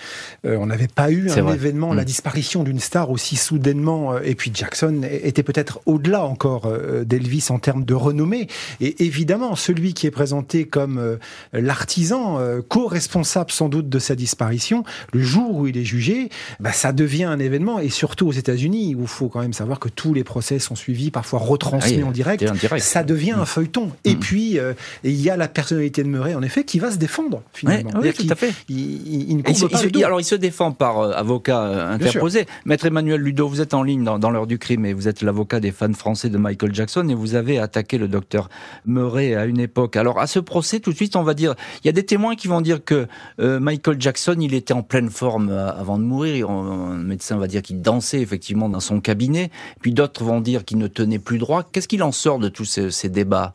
[0.45, 2.05] euh, on n'avait pas eu un événement, la mm.
[2.05, 4.13] disparition d'une star aussi soudainement.
[4.13, 6.71] Euh, et puis Jackson était peut-être au-delà encore
[7.07, 8.49] d'Elvis en termes de renommée.
[8.83, 11.19] Et évidemment, celui qui est présenté comme
[11.55, 16.29] l'artisan, co-responsable sans doute de sa disparition, le jour où il est jugé,
[16.61, 17.79] bah, ça devient un événement.
[17.81, 20.75] Et surtout aux États-Unis, où il faut quand même savoir que tous les procès sont
[20.75, 22.45] suivis, parfois retransmis ah en, direct,
[22.79, 23.91] ça devient un feuilleton.
[24.05, 26.91] Et mm puis euh, il y a la personnalité de Murray, en effet, qui va
[26.91, 27.91] se défendre finalement.
[28.01, 28.53] oui, tout à fait.
[28.69, 32.47] Il, ne pas Alors il se défend par euh, avocat euh, interposé.
[32.65, 35.61] Maître Emmanuel Ludo, vous êtes en ligne dans, l'heure du crime et vous êtes l'avocat
[35.61, 38.49] des fans français de Michael Jackson et vous avez attaqué le docteur
[38.87, 39.97] Murray à une époque.
[39.97, 42.35] Alors à ce procès, tout de suite, on va dire, il y a des témoins
[42.35, 43.07] qui vont dire que
[43.39, 46.51] Michael Jackson, il était en pleine forme avant de mourir.
[46.51, 49.51] Un médecin va dire qu'il dansait effectivement dans son cabinet.
[49.81, 51.63] Puis d'autres vont dire qu'il ne tenait plus droit.
[51.71, 53.55] Qu'est-ce qu'il en sort de tous ces débats?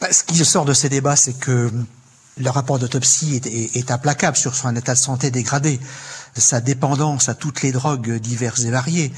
[0.00, 1.70] Bah, ce qui sort de ces débats, c'est que
[2.36, 5.78] le rapport d'autopsie est, implacable sur son état de santé dégradé,
[6.36, 9.12] sa dépendance à toutes les drogues diverses et variées.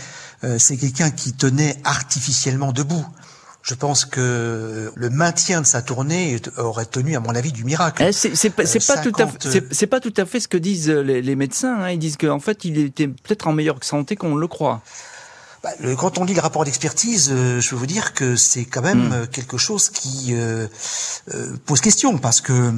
[0.44, 3.06] Euh, c'est quelqu'un qui tenait artificiellement debout.
[3.62, 8.04] Je pense que le maintien de sa tournée aurait tenu, à mon avis, du miracle.
[8.06, 11.34] Eh, c'est pas, euh, tout à fait, pas tout à fait ce que disent les,
[11.34, 11.80] médecins.
[11.80, 11.90] Hein.
[11.90, 14.82] Ils disent qu'en fait, il était peut-être en meilleure santé qu'on le croit.
[15.66, 18.82] Bah, quand on lit le rapport d'expertise, euh, je veux vous dire que c'est quand
[18.82, 19.12] même hmm.
[19.12, 20.68] euh, quelque chose qui euh,
[21.64, 22.72] pose question, parce que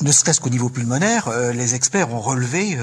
[0.00, 2.76] ne serait-ce qu'au niveau pulmonaire, les experts ont relevé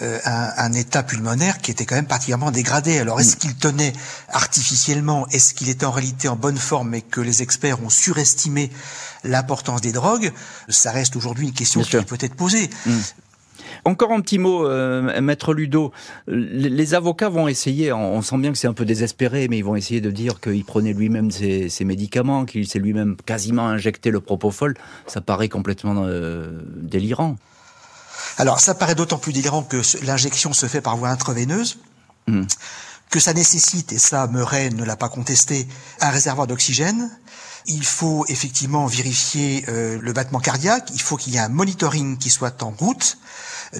[0.00, 2.98] un, état pulmonaire qui était quand même particulièrement dégradé.
[2.98, 3.38] Alors, est-ce hmm.
[3.38, 3.92] qu'il tenait
[4.28, 5.28] artificiellement?
[5.28, 8.72] Est-ce qu'il était en réalité en bonne forme, mais que les experts ont surestimé
[9.22, 10.32] l'importance des drogues?
[10.68, 12.70] Ça reste aujourd'hui une question qui peut être posée.
[12.86, 12.98] Hmm.
[13.84, 15.92] Encore un petit mot, euh, Maître Ludo.
[16.28, 19.74] Les, avocats vont essayer, on, sent bien que c'est un peu désespéré, mais ils vont
[19.74, 24.76] essayer de dire qu'il prenait lui-même ses, médicaments, qu'il s'est lui-même quasiment injecté le propofol.
[25.08, 27.36] Ça paraît complètement euh, délirant.
[28.38, 31.78] Alors, ça paraît d'autant plus délirant que l'injection se fait par voie intraveineuse.
[32.28, 32.44] Hmm.
[33.10, 35.66] que ça nécessite, et ça Murray ne l'a pas contesté,
[36.00, 37.10] un réservoir d'oxygène,
[37.66, 42.16] il faut effectivement vérifier euh, le battement cardiaque, il faut qu'il y ait un monitoring
[42.16, 43.18] qui soit en route,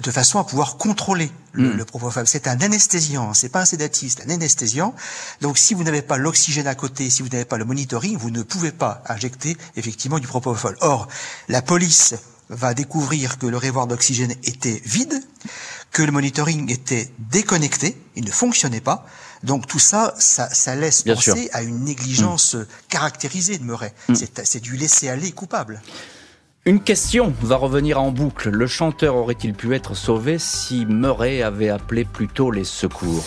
[0.01, 1.85] de façon à pouvoir contrôler le, hmm.
[1.85, 2.27] propofol.
[2.27, 4.95] C'est un anesthésiant, c'est pas un sédatif, c'est un anesthésiant.
[5.41, 8.31] Donc si vous n'avez pas l'oxygène à côté, si vous n'avez pas le monitoring, vous
[8.31, 10.77] ne pouvez pas injecter effectivement du propofol.
[10.81, 11.07] Or,
[11.47, 12.15] la police
[12.49, 15.21] va découvrir que le réservoir d'oxygène était vide,
[15.91, 19.05] que le monitoring était déconnecté, il ne fonctionnait pas.
[19.43, 22.65] Donc tout ça, ça, laisse penser à une négligence hmm.
[22.89, 23.93] caractérisée de Murray.
[24.09, 24.15] Hmm.
[24.15, 25.81] C'est du laisser aller coupable.
[26.65, 28.49] Une question va revenir en boucle.
[28.49, 33.25] Le chanteur aurait-il pu être sauvé si Murray avait appelé plus tôt les secours?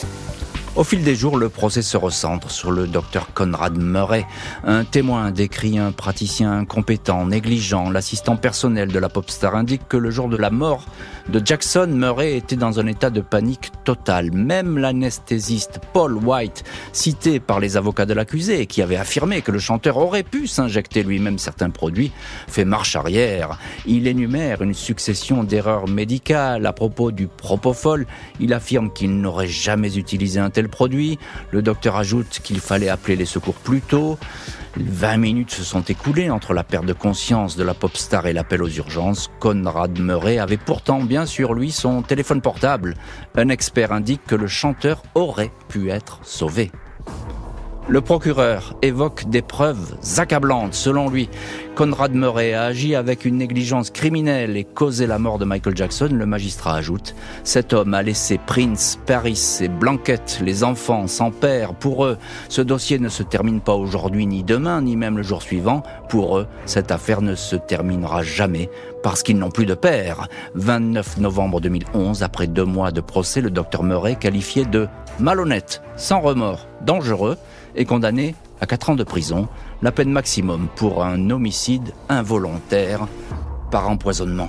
[0.77, 4.27] Au fil des jours, le procès se recentre sur le docteur Conrad Murray.
[4.63, 7.91] Un témoin décrit un praticien incompétent, négligent.
[7.91, 10.85] L'assistant personnel de la pop star indique que le jour de la mort
[11.29, 14.31] de Jackson, Murray était dans un état de panique totale.
[14.33, 16.63] Même l'anesthésiste Paul White,
[16.93, 21.03] cité par les avocats de l'accusé, qui avait affirmé que le chanteur aurait pu s'injecter
[21.03, 22.13] lui-même certains produits,
[22.47, 23.59] fait marche arrière.
[23.87, 28.07] Il énumère une succession d'erreurs médicales à propos du propofol.
[28.41, 31.19] Il affirme qu'il n'aurait jamais utilisé un tel produit.
[31.51, 34.19] Le docteur ajoute qu'il fallait appeler les secours plus tôt.
[34.77, 38.33] 20 minutes se sont écoulées entre la perte de conscience de la pop star et
[38.33, 39.31] l'appel aux urgences.
[39.41, 42.95] Conrad Murray avait pourtant bien sûr lui son téléphone portable.
[43.37, 46.71] Un expert indique que le chanteur aurait pu être sauvé.
[47.89, 50.75] Le procureur évoque des preuves accablantes.
[50.75, 51.29] Selon lui,
[51.77, 56.09] Conrad Murray a agi avec une négligence criminelle et causé la mort de Michael Jackson.
[56.11, 61.75] Le magistrat ajoute, cet homme a laissé Prince, Paris et Blanquette, les enfants, sans père.
[61.75, 62.19] Pour eux,
[62.49, 65.85] ce dossier ne se termine pas aujourd'hui ni demain, ni même le jour suivant.
[66.09, 68.69] Pour eux, cette affaire ne se terminera jamais
[69.05, 70.27] parce qu'ils n'ont plus de père.
[70.57, 74.89] 29 novembre 2011, après deux mois de procès, le docteur Murray qualifié de
[75.21, 77.37] malhonnête, sans remords, dangereux,
[77.77, 79.49] est condamné à 4 ans de prison,
[79.83, 83.07] la peine maximum pour un homicide involontaire
[83.71, 84.49] par empoisonnement.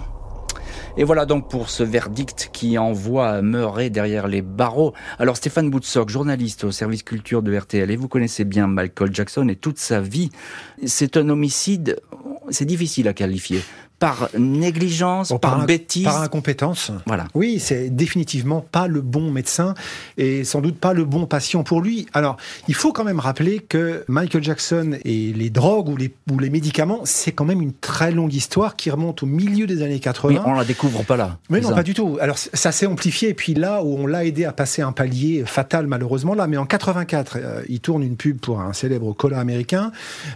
[0.99, 4.93] Et voilà donc pour ce verdict qui envoie Murray derrière les barreaux.
[5.19, 9.47] Alors Stéphane Boutsock, journaliste au service culture de RTL, et vous connaissez bien Michael Jackson
[9.47, 10.31] et toute sa vie.
[10.85, 11.99] C'est un homicide,
[12.49, 13.61] c'est difficile à qualifier
[13.99, 16.91] par négligence, par, bêtise, par incompétence.
[17.07, 17.27] Voilà.
[17.33, 19.73] Oui, c'est définitivement pas le bon médecin
[20.17, 22.05] et sans doute pas le bon patient pour lui.
[22.13, 26.37] Alors, il faut quand même rappeler que Michael Jackson et les drogues ou les, ou
[26.37, 29.99] les médicaments, c'est quand même une très longue histoire qui remonte au milieu des années
[29.99, 30.33] 80.
[30.33, 31.37] Mais on la découvre pas là.
[31.49, 32.17] Mais non, pas du tout.
[32.21, 35.43] Alors, ça s'est amplifié et puis là où on l'a aidé à passer un palier
[35.45, 39.39] fatal malheureusement là, mais en 84, euh, il tourne une pub pour un célèbre cola
[39.39, 39.91] américain.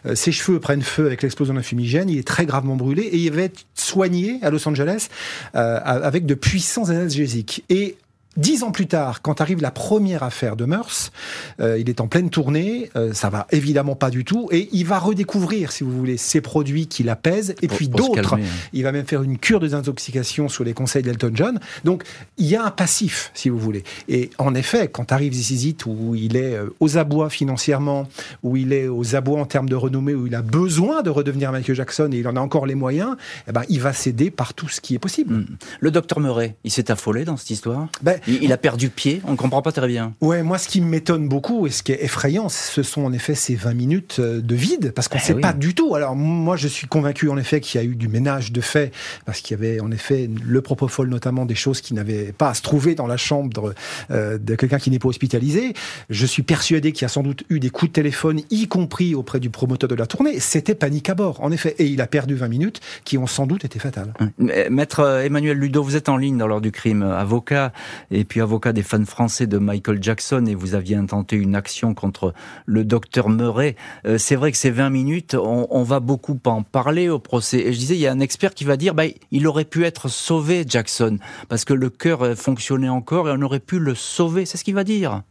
[0.06, 2.10] Euh, ses cheveux prennent feu avec l'explosion d'un fumigène.
[2.10, 3.42] Il est très gravement brûlé et il va
[3.74, 5.08] soigné à Los Angeles
[5.56, 7.64] euh, avec de puissants analgésiques.
[7.70, 7.98] Et
[8.38, 11.12] Dix ans plus tard, quand arrive la première affaire de Meurs,
[11.60, 14.86] euh, il est en pleine tournée, euh, ça va évidemment pas du tout, et il
[14.86, 18.36] va redécouvrir, si vous voulez, ces produits qui l'apaisent, et puis d'autres.
[18.36, 18.42] Hein.
[18.72, 21.60] Il va même faire une cure de désintoxication sous les conseils d'Elton John.
[21.84, 22.04] Donc,
[22.38, 23.84] il y a un passif, si vous voulez.
[24.08, 28.08] Et en effet, quand arrive Zizit, où il est euh, aux abois financièrement,
[28.44, 31.52] où il est aux abois en termes de renommée, où il a besoin de redevenir
[31.52, 33.18] Michael Jackson, et il en a encore les moyens,
[33.50, 35.34] eh ben, il va céder par tout ce qui est possible.
[35.34, 35.46] Hmm.
[35.82, 37.90] Le docteur Murray, il s'est affolé dans cette histoire?
[38.02, 40.14] Ben, il, a perdu pied, on ne comprend pas très bien.
[40.22, 43.36] Ouais, moi ce qui m'étonne beaucoup et ce qui est effrayant, ce sont en effet
[43.36, 45.96] ces 20 minutes euh, de vide, parce qu'on ne eh sait pas du tout.
[45.96, 48.94] Alors moi je suis convaincu en effet qu'il y a eu du ménage de fait,
[49.26, 52.54] parce qu'il y avait en effet le propofol notamment des choses qui n'avaient pas à
[52.54, 53.74] se trouver dans la chambre
[54.12, 55.74] euh, de quelqu'un qui n'est pas hospitalisé.
[56.10, 59.16] Je suis persuadé qu'il y a sans doute eu des coups de téléphone, y compris
[59.16, 60.40] auprès du promoteur de la tournée.
[60.40, 61.76] C'était panique à bord, en effet.
[61.80, 64.14] Et il a perdu 20 minutes qui ont sans doute été fatales.
[64.38, 67.74] Maître euh, Emmanuel Ludo, vous êtes en ligne dans l'heure du crime, avocat
[68.12, 71.94] et puis avocat des fans français de Michael Jackson et vous aviez intenté une action
[71.94, 72.34] contre
[72.66, 73.76] le docteur Murray.
[74.06, 77.60] Euh, c'est vrai que ces 20 minutes, on, va beaucoup en parler au procès.
[77.60, 79.86] Et je disais, il y a un expert qui va dire, bah, il aurait pu
[79.86, 81.18] être sauvé, Jackson,
[81.50, 84.46] parce que le cœur fonctionnait encore et on aurait pu le sauver.
[84.46, 85.24] C'est ce qu'il va dire.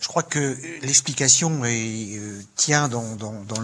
[0.00, 3.62] Je crois que l'explication euh, tient dans, dans, dans,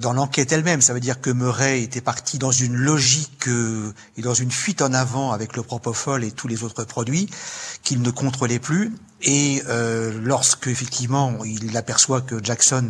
[0.00, 0.80] dans l'enquête elle-même.
[0.80, 4.82] Ça veut dire que Murray était parti dans une logique euh, et dans une fuite
[4.82, 7.28] en avant avec le propofol et tous les autres produits
[7.82, 8.92] qu'il ne contrôlait plus.
[9.20, 12.88] Et euh, lorsque effectivement il aperçoit que Jackson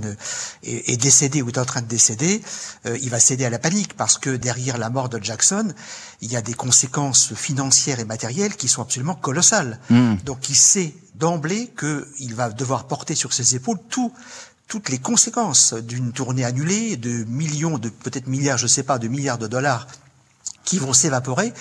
[0.62, 2.42] est, décédé ou est en train de décéder,
[2.84, 5.72] euh, il va céder à la panique parce que derrière la mort de Jackson,
[6.20, 9.80] il y a des conséquences financières et matérielles qui sont absolument colossales.
[9.88, 10.16] Hmm.
[10.24, 14.12] Donc il sait d'emblée qu'il va devoir porter sur ses épaules tout
[14.68, 19.08] toutes les conséquences d'une tournée annulée, de millions, de peut-être milliards, je sais pas, de
[19.08, 19.86] milliards de dollars
[20.64, 21.54] qui vont s'évaporer.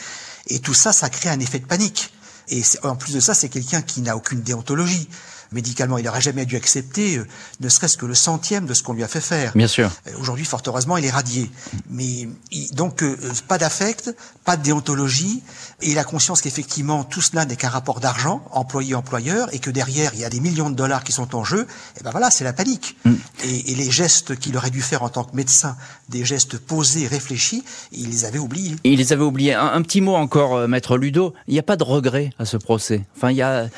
[0.48, 2.14] Et tout ça, ça crée un effet de panique.
[2.50, 5.08] Et en plus de ça, c'est quelqu'un qui n'a aucune déontologie
[5.52, 5.98] médicalement.
[5.98, 7.28] Il n'aurait jamais dû accepter, euh,
[7.60, 9.52] ne serait-ce que le centième de ce qu'on lui a fait faire.
[9.56, 9.92] Bien sûr.
[10.08, 11.50] Euh, aujourd'hui, fort heureusement, il est radié.
[11.90, 12.28] Mais
[12.74, 15.44] donc, euh, pas d'affect, pas de déontologie,
[15.82, 20.12] et il a conscience qu'effectivement, tout cela n'est qu'un rapport d'argent, employé-employeur, et que derrière,
[20.14, 21.68] il y a des millions de dollars qui sont en jeu.
[22.00, 22.98] Et ben voilà, c'est la panique.
[23.06, 23.14] Mm.
[23.44, 25.78] Et, et, les gestes qu'il aurait dû faire en tant que médecin,
[26.10, 28.76] des gestes posés, réfléchis, il les avait oubliés.
[28.84, 29.54] Il les avait oubliés.
[29.54, 31.34] Un, un petit mot encore, maître Ludo.
[31.48, 33.06] Il n'y a pas de regret à ce procès.
[33.16, 33.70] Enfin, il y a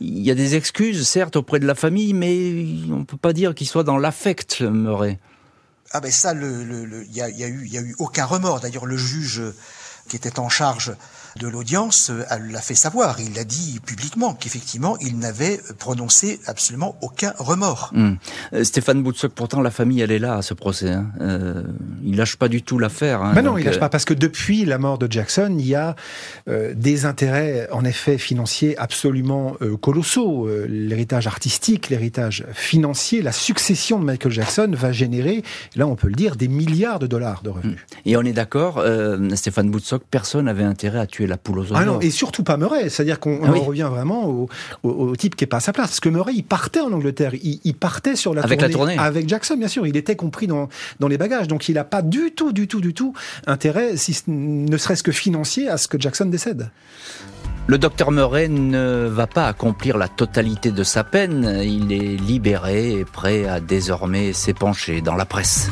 [0.00, 2.54] il y a des excuses, certes, auprès de la famille, mais
[2.92, 5.18] on ne peut pas dire qu'il soit dans l'affect, Murray.
[5.90, 8.60] Ah ben ça, il le, y, a, a eu aucun remords.
[8.60, 9.42] D'ailleurs, le juge
[10.08, 10.94] qui était en charge
[11.36, 13.20] de l'audience euh, l'a fait savoir.
[13.20, 17.90] Il l'a dit publiquement qu'effectivement, il n'avait prononcé absolument aucun remords.
[17.92, 18.14] Hmm.
[18.52, 20.90] Euh, Stéphane Boutsock, pourtant, la famille, elle est là à ce procès.
[20.90, 21.06] Hein.
[21.20, 21.62] Euh,
[22.04, 23.22] il lâche pas du tout l'affaire.
[23.22, 25.94] Hein, non, il lâche pas parce que depuis la mort de Jackson, il y a
[26.46, 30.48] des intérêts, en effet, financiers absolument colossaux.
[30.68, 35.42] l'héritage artistique, l'héritage financier, la succession de Michael Jackson va générer,
[35.76, 37.78] là, on peut le dire, des milliards de dollars de revenus.
[37.78, 38.08] Hmm.
[38.08, 38.82] Et on est d'accord,
[39.34, 42.56] Stéphane Boutsock, personne n'avait intérêt à tuer la poule aux Ah non, et surtout pas
[42.56, 42.88] Murray.
[42.88, 44.48] C'est-à-dire qu'on ah revient vraiment
[44.82, 45.88] au, type qui est pas à sa place.
[45.88, 47.32] Parce que Murray, il partait en Angleterre.
[47.34, 48.98] Il, partait sur la avec tournée, la tournée.
[48.98, 49.86] Avec Jackson, bien sûr.
[49.86, 50.68] Il était compris dans,
[51.00, 51.48] dans les bagages.
[51.48, 53.14] Donc il n'a pas du tout, du tout, du tout
[53.46, 56.70] intérêt, si ne serait-ce que financier, à ce que Jackson décède.
[57.66, 61.60] Le docteur Murray ne va pas accomplir la totalité de sa peine.
[61.62, 65.70] Il est libéré et prêt à désormais s'épancher dans la presse.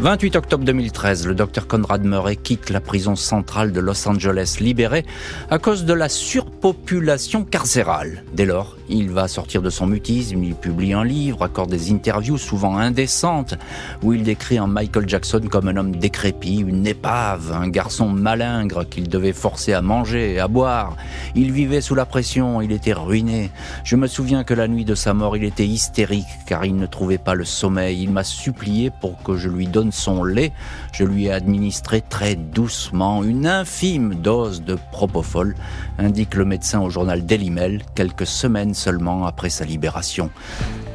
[0.00, 5.04] 28 octobre 2013, le docteur Conrad Murray quitte la prison centrale de Los Angeles, libéré
[5.50, 8.24] à cause de la surpopulation carcérale.
[8.32, 12.38] Dès lors, Il va sortir de son mutisme, il publie un livre, accorde des interviews
[12.38, 13.54] souvent indécentes,
[14.02, 18.88] où il décrit un Michael Jackson comme un homme décrépit, une épave, un garçon malingre
[18.88, 20.96] qu'il devait forcer à manger à boire.
[21.36, 23.52] Il vivait sous la pression, il était ruiné.
[23.84, 26.86] Je me souviens que la nuit de sa mort, il était hystérique car il ne
[26.86, 28.02] trouvait pas le sommeil.
[28.02, 30.52] Il m'a supplié pour que je lui donne son lait.
[30.92, 35.54] Je lui ai administré très doucement une infime dose de propofol,
[35.98, 40.30] indique le médecin au journal Daily Mail quelques semaines seulement après sa libération.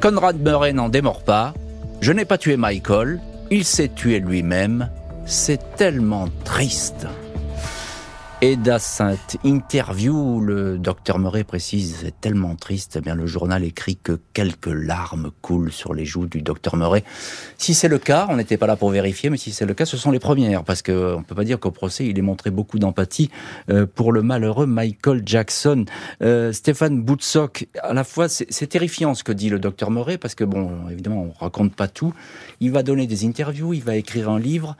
[0.01, 1.53] Conrad Murray n'en démord pas.
[2.01, 3.19] Je n'ai pas tué Michael,
[3.51, 4.89] il s'est tué lui-même.
[5.25, 7.07] C'est tellement triste.
[8.41, 13.63] Et dans cette interview, le docteur Murray précise, c'est tellement triste, eh bien le journal
[13.63, 17.05] écrit que quelques larmes coulent sur les joues du docteur Murray.
[17.57, 19.85] Si c'est le cas, on n'était pas là pour vérifier, mais si c'est le cas,
[19.85, 22.51] ce sont les premières, parce qu'on ne peut pas dire qu'au procès, il ait montré
[22.51, 23.31] beaucoup d'empathie
[23.69, 25.85] euh, pour le malheureux Michael Jackson.
[26.21, 30.35] Euh, Stéphane Boutsock, à la fois, c'est terrifiant ce que dit le docteur Murray, parce
[30.35, 32.13] que bon, évidemment, on raconte pas tout.
[32.59, 34.75] Il va donner des interviews, il va écrire un livre,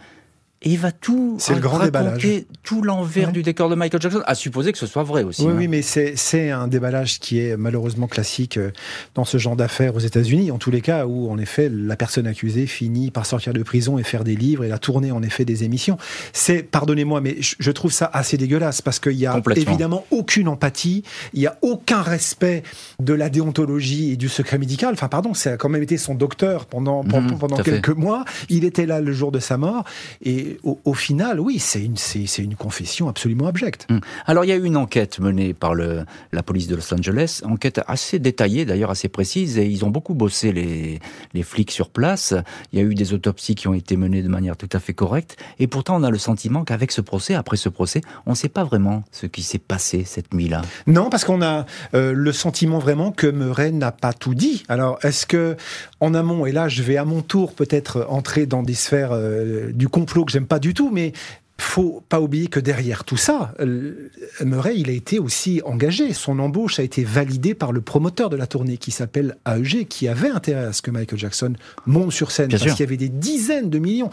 [0.66, 4.24] et il va tout c'est le grand raconter, tout l'envers du décor de Michael Jackson,
[4.26, 5.44] à supposer que ce soit vrai aussi.
[5.44, 5.56] Oui, hein.
[5.58, 8.72] oui, mais c'est un déballage qui est malheureusement classique euh,
[9.14, 12.26] dans ce genre d'affaires aux États-Unis, en tous les cas où en effet la personne
[12.26, 15.46] accusée finit par sortir de prison et faire des livres et la tourner en effet
[15.46, 15.98] des émissions.
[16.34, 21.04] C'est, pardonnez-moi, mais je trouve ça assez dégueulasse parce qu'il y a évidemment aucune empathie,
[21.34, 22.64] il y a aucun respect
[23.00, 24.94] de la déontologie et du secret médical.
[24.94, 28.26] Enfin, pardon, ça a quand même été son docteur pendant, pendant, pendant quelques mois.
[28.50, 29.84] Il était là le jour de sa mort
[30.24, 33.88] et au, final, oui, c'est une, confession absolument abjecte.
[33.90, 34.00] Hum.
[34.26, 37.42] Alors, il y a eu une enquête menée par le, la police de Los Angeles,
[37.44, 41.00] enquête assez détaillée, d'ailleurs assez précise, et ils ont beaucoup bossé les,
[41.34, 42.34] les flics sur place.
[42.72, 44.94] Il y a eu des autopsies qui ont été menées de manière tout à fait
[44.94, 48.36] correcte, et pourtant, on a le sentiment qu'avec ce procès, après ce procès, on ne
[48.36, 50.62] sait pas vraiment ce qui s'est passé cette nuit-là.
[50.88, 54.64] Non, parce qu'on a euh, le sentiment vraiment que Murray n'a pas tout dit.
[54.68, 55.56] Alors, est-ce que,
[56.00, 59.72] en amont, et là, je vais à mon tour peut-être entrer dans des sphères euh,
[59.72, 61.14] du complot que j'aime pas du tout, mais
[61.58, 64.10] faut pas oublier que derrière tout ça, euh,
[64.42, 66.12] Murray, il a été aussi engagé.
[66.14, 70.10] Son embauche a été validée par le promoteur de la tournée qui s'appelle AEG, qui
[70.10, 71.54] avait intérêt à ce que Michael Jackson
[71.86, 74.10] monte sur scène parce qu'il y avait des dizaines de millions.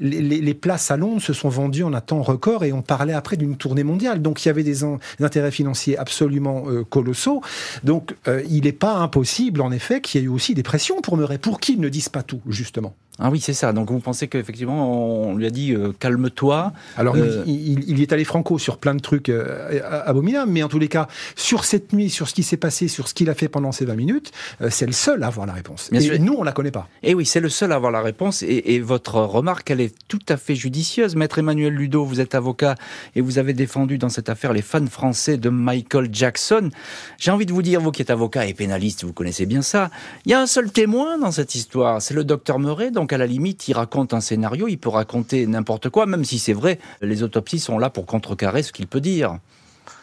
[0.00, 3.36] les, places à Londres se sont vendues en un temps record et on parlait après
[3.36, 4.20] d'une tournée mondiale.
[4.20, 4.84] Donc il y avait des,
[5.20, 7.40] intérêts financiers absolument euh, colossaux.
[7.84, 11.00] Donc euh, il n'est pas impossible, en effet, qu'il y ait eu aussi des pressions
[11.00, 12.94] pour Murray, pour qu'ils ne disent pas tout, justement.
[13.20, 13.72] Ah oui, c'est ça.
[13.72, 16.72] Donc vous pensez qu'effectivement, on lui a dit euh, calme-toi.
[16.96, 20.68] Alors euh, il, y est allé franco sur plein de trucs euh, abominables, mais en
[20.68, 21.06] tous les cas,
[21.36, 23.84] sur cette nuit, sur ce qui s'est passé, sur ce qu'il a fait pendant ces
[23.84, 24.32] 20 minutes,
[24.70, 25.90] c'est le seul à avoir la réponse.
[25.92, 26.88] et nous, on la connaît pas.
[27.02, 28.42] Et eh oui, c'est le seul à avoir la réponse.
[28.42, 31.14] Et, et, votre remarque, elle est tout à fait judicieuse.
[31.14, 32.74] Maître Emmanuel Ludo, vous êtes avocat
[33.14, 36.70] et vous avez défendu dans cette affaire les fans français de Michael Jackson.
[37.18, 39.90] J'ai envie de vous dire, vous qui êtes avocat et pénaliste, vous connaissez bien ça.
[40.24, 42.90] Il y a un seul témoin dans cette histoire, c'est le docteur Murray.
[42.90, 46.38] Donc à la limite, il raconte un scénario, il peut raconter n'importe quoi, même si
[46.38, 49.38] c'est vrai, les autopsies sont là pour contrecarrer ce qu'il peut dire.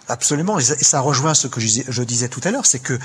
[0.09, 2.97] Absolument, et ça rejoint ce que je disais tout à l'heure, c'est que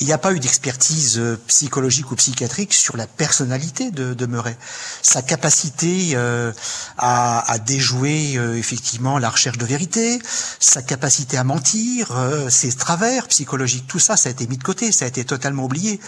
[0.00, 4.56] il n'y a pas eu d'expertise euh, psychologique ou psychiatrique sur la personnalité de, Murray,
[5.02, 6.52] sa capacité euh,
[6.98, 10.18] à, déjouer euh, effectivement la recherche de vérité,
[10.60, 12.12] sa capacité à mentir,
[12.48, 15.64] ses travers psychologiques, tout ça, ça a été mis de côté, ça a été totalement
[15.64, 16.00] oublié.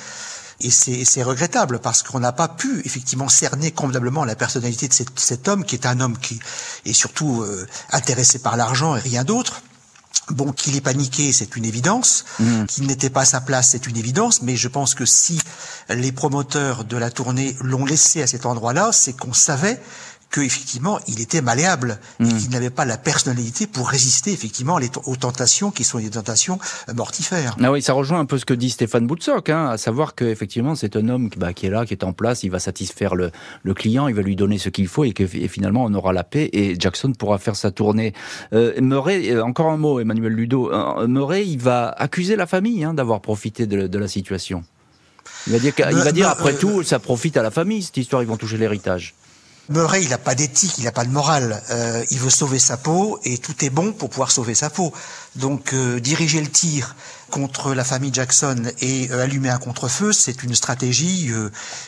[0.60, 5.46] Et c'est regrettable parce qu'on n'a pas pu effectivement cerner convenablement la personnalité de cet,
[5.46, 6.40] homme qui est un homme qui
[6.84, 9.62] est surtout euh, intéressé par l'argent et rien d'autre.
[10.30, 12.24] Bon, qu'il est paniqué, c'est une évidence.
[12.40, 12.64] Mmh.
[12.66, 14.42] Qu'il n'était pas à sa place, c'est une évidence.
[14.42, 15.40] Mais je pense que si
[15.88, 19.80] les promoteurs de la tournée l'ont laissé à cet endroit-là, c'est qu'on savait
[20.30, 22.38] qu'effectivement, il était malléable et hmm.
[22.38, 26.58] qu'il n'avait pas la personnalité pour résister effectivement aux tentations qui sont des tentations
[26.88, 27.56] euh, mortifères.
[27.62, 30.74] Ah oui, ça rejoint un peu ce que dit Stéphane Boutsock, hein, à savoir qu'effectivement,
[30.74, 33.30] c'est un homme bah, qui est là, qui est en place, il va satisfaire le,
[33.62, 36.24] le client, il va lui donner ce qu'il faut et que finalement, on aura la
[36.24, 38.12] paix et Jackson pourra faire sa tournée.
[38.52, 42.84] Euh, Murray, euh, encore un mot, Emmanuel Ludo, euh, Murray, il va accuser la famille
[42.84, 44.64] hein, d'avoir profité de, de, la situation.
[45.46, 48.22] Il va dire, il va dire après tout, ça profite à la famille, cette histoire,
[48.22, 49.14] ils vont toucher l'héritage.
[49.68, 51.62] Murray, il n'a pas d'éthique, il n'a pas de morale.
[51.70, 54.92] Euh, il veut sauver sa peau et tout est bon pour pouvoir sauver sa peau.
[55.36, 56.96] Donc euh, diriger le tir
[57.30, 61.30] contre la famille Jackson et euh, allumer un contre-feu, c'est une stratégie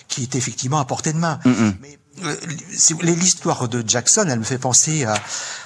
[0.09, 1.39] qui est effectivement à portée de main.
[1.45, 1.99] Mais
[3.03, 5.14] L'histoire de Jackson, elle me fait penser à,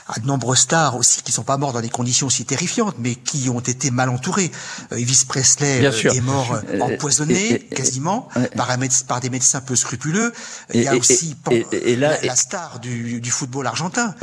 [0.06, 3.14] à de nombreux stars aussi qui sont pas morts dans des conditions aussi terrifiantes, mais
[3.14, 4.50] qui ont été mal entourés.
[4.92, 8.78] Euh, Elvis Presley euh, est mort euh, empoisonné quasiment par, un
[9.08, 10.32] par, des médecins peu scrupuleux.
[10.72, 11.36] Il y a aussi
[11.72, 14.14] et, la, star du, du, football argentin,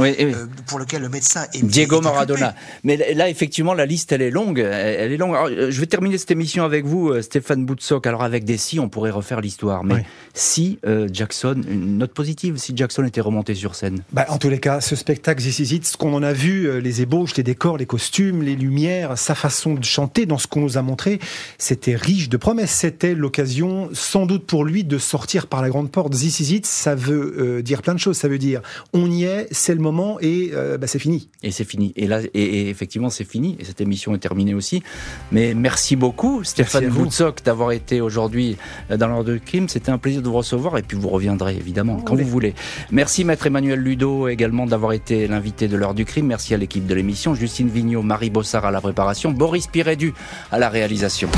[0.68, 2.56] pour lequel le médecin est Diego Maradona.
[2.84, 4.60] Mais là, effectivement, la liste elle est longue.
[4.60, 5.36] Elle est longue.
[5.70, 8.06] je vais terminer cette émission avec vous, Stéphane Boutsock.
[8.06, 10.80] Alors avec des si, on pourrait refaire l'histoire, mais si
[11.12, 14.04] Jackson, une note positive, si Jackson était remonté sur scène.
[14.12, 17.02] Bah, en tous les cas, ce spectacle ici ce qu'on en a vu, euh, les
[17.02, 20.78] ébauches, les décors, les costumes, les lumières, sa façon de chanter, dans ce qu'on nous
[20.78, 21.20] a montré,
[21.58, 22.72] c'était riche de promesses.
[22.72, 26.14] C'était l'occasion, sans doute pour lui, de sortir par la grande porte.
[26.14, 28.18] This is it, ça veut euh, dire plein de choses.
[28.18, 28.62] Ça veut dire,
[28.94, 31.30] on y est, c'est le moment et euh, bah, c'est fini.
[31.44, 31.94] Et c'est fini.
[31.96, 33.56] Et là, et, effectivement, c'est fini.
[33.60, 34.84] Et cette émission est terminée aussi.
[35.32, 38.58] Mais merci beaucoup, Stéphane Woodsock, d'avoir été aujourd'hui
[38.90, 39.70] dans l'ordre de crime.
[39.70, 40.78] C'était un plaisir de vous recevoir.
[40.78, 42.54] Et puis vous reviendrez, évidemment, quand vous voulez.
[42.92, 46.28] Merci, Maître Emmanuel Ludo, également d'avoir été l'invité de l'heure du crime.
[46.28, 50.14] Merci à l'équipe de l'émission, Justine Vignot, Marie Bossard à la préparation, Boris Pirédu
[50.52, 51.30] à la réalisation.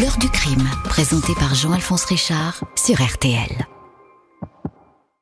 [0.00, 3.77] L'heure du crime, présenté par Jean-Alphonse Richard sur RTL.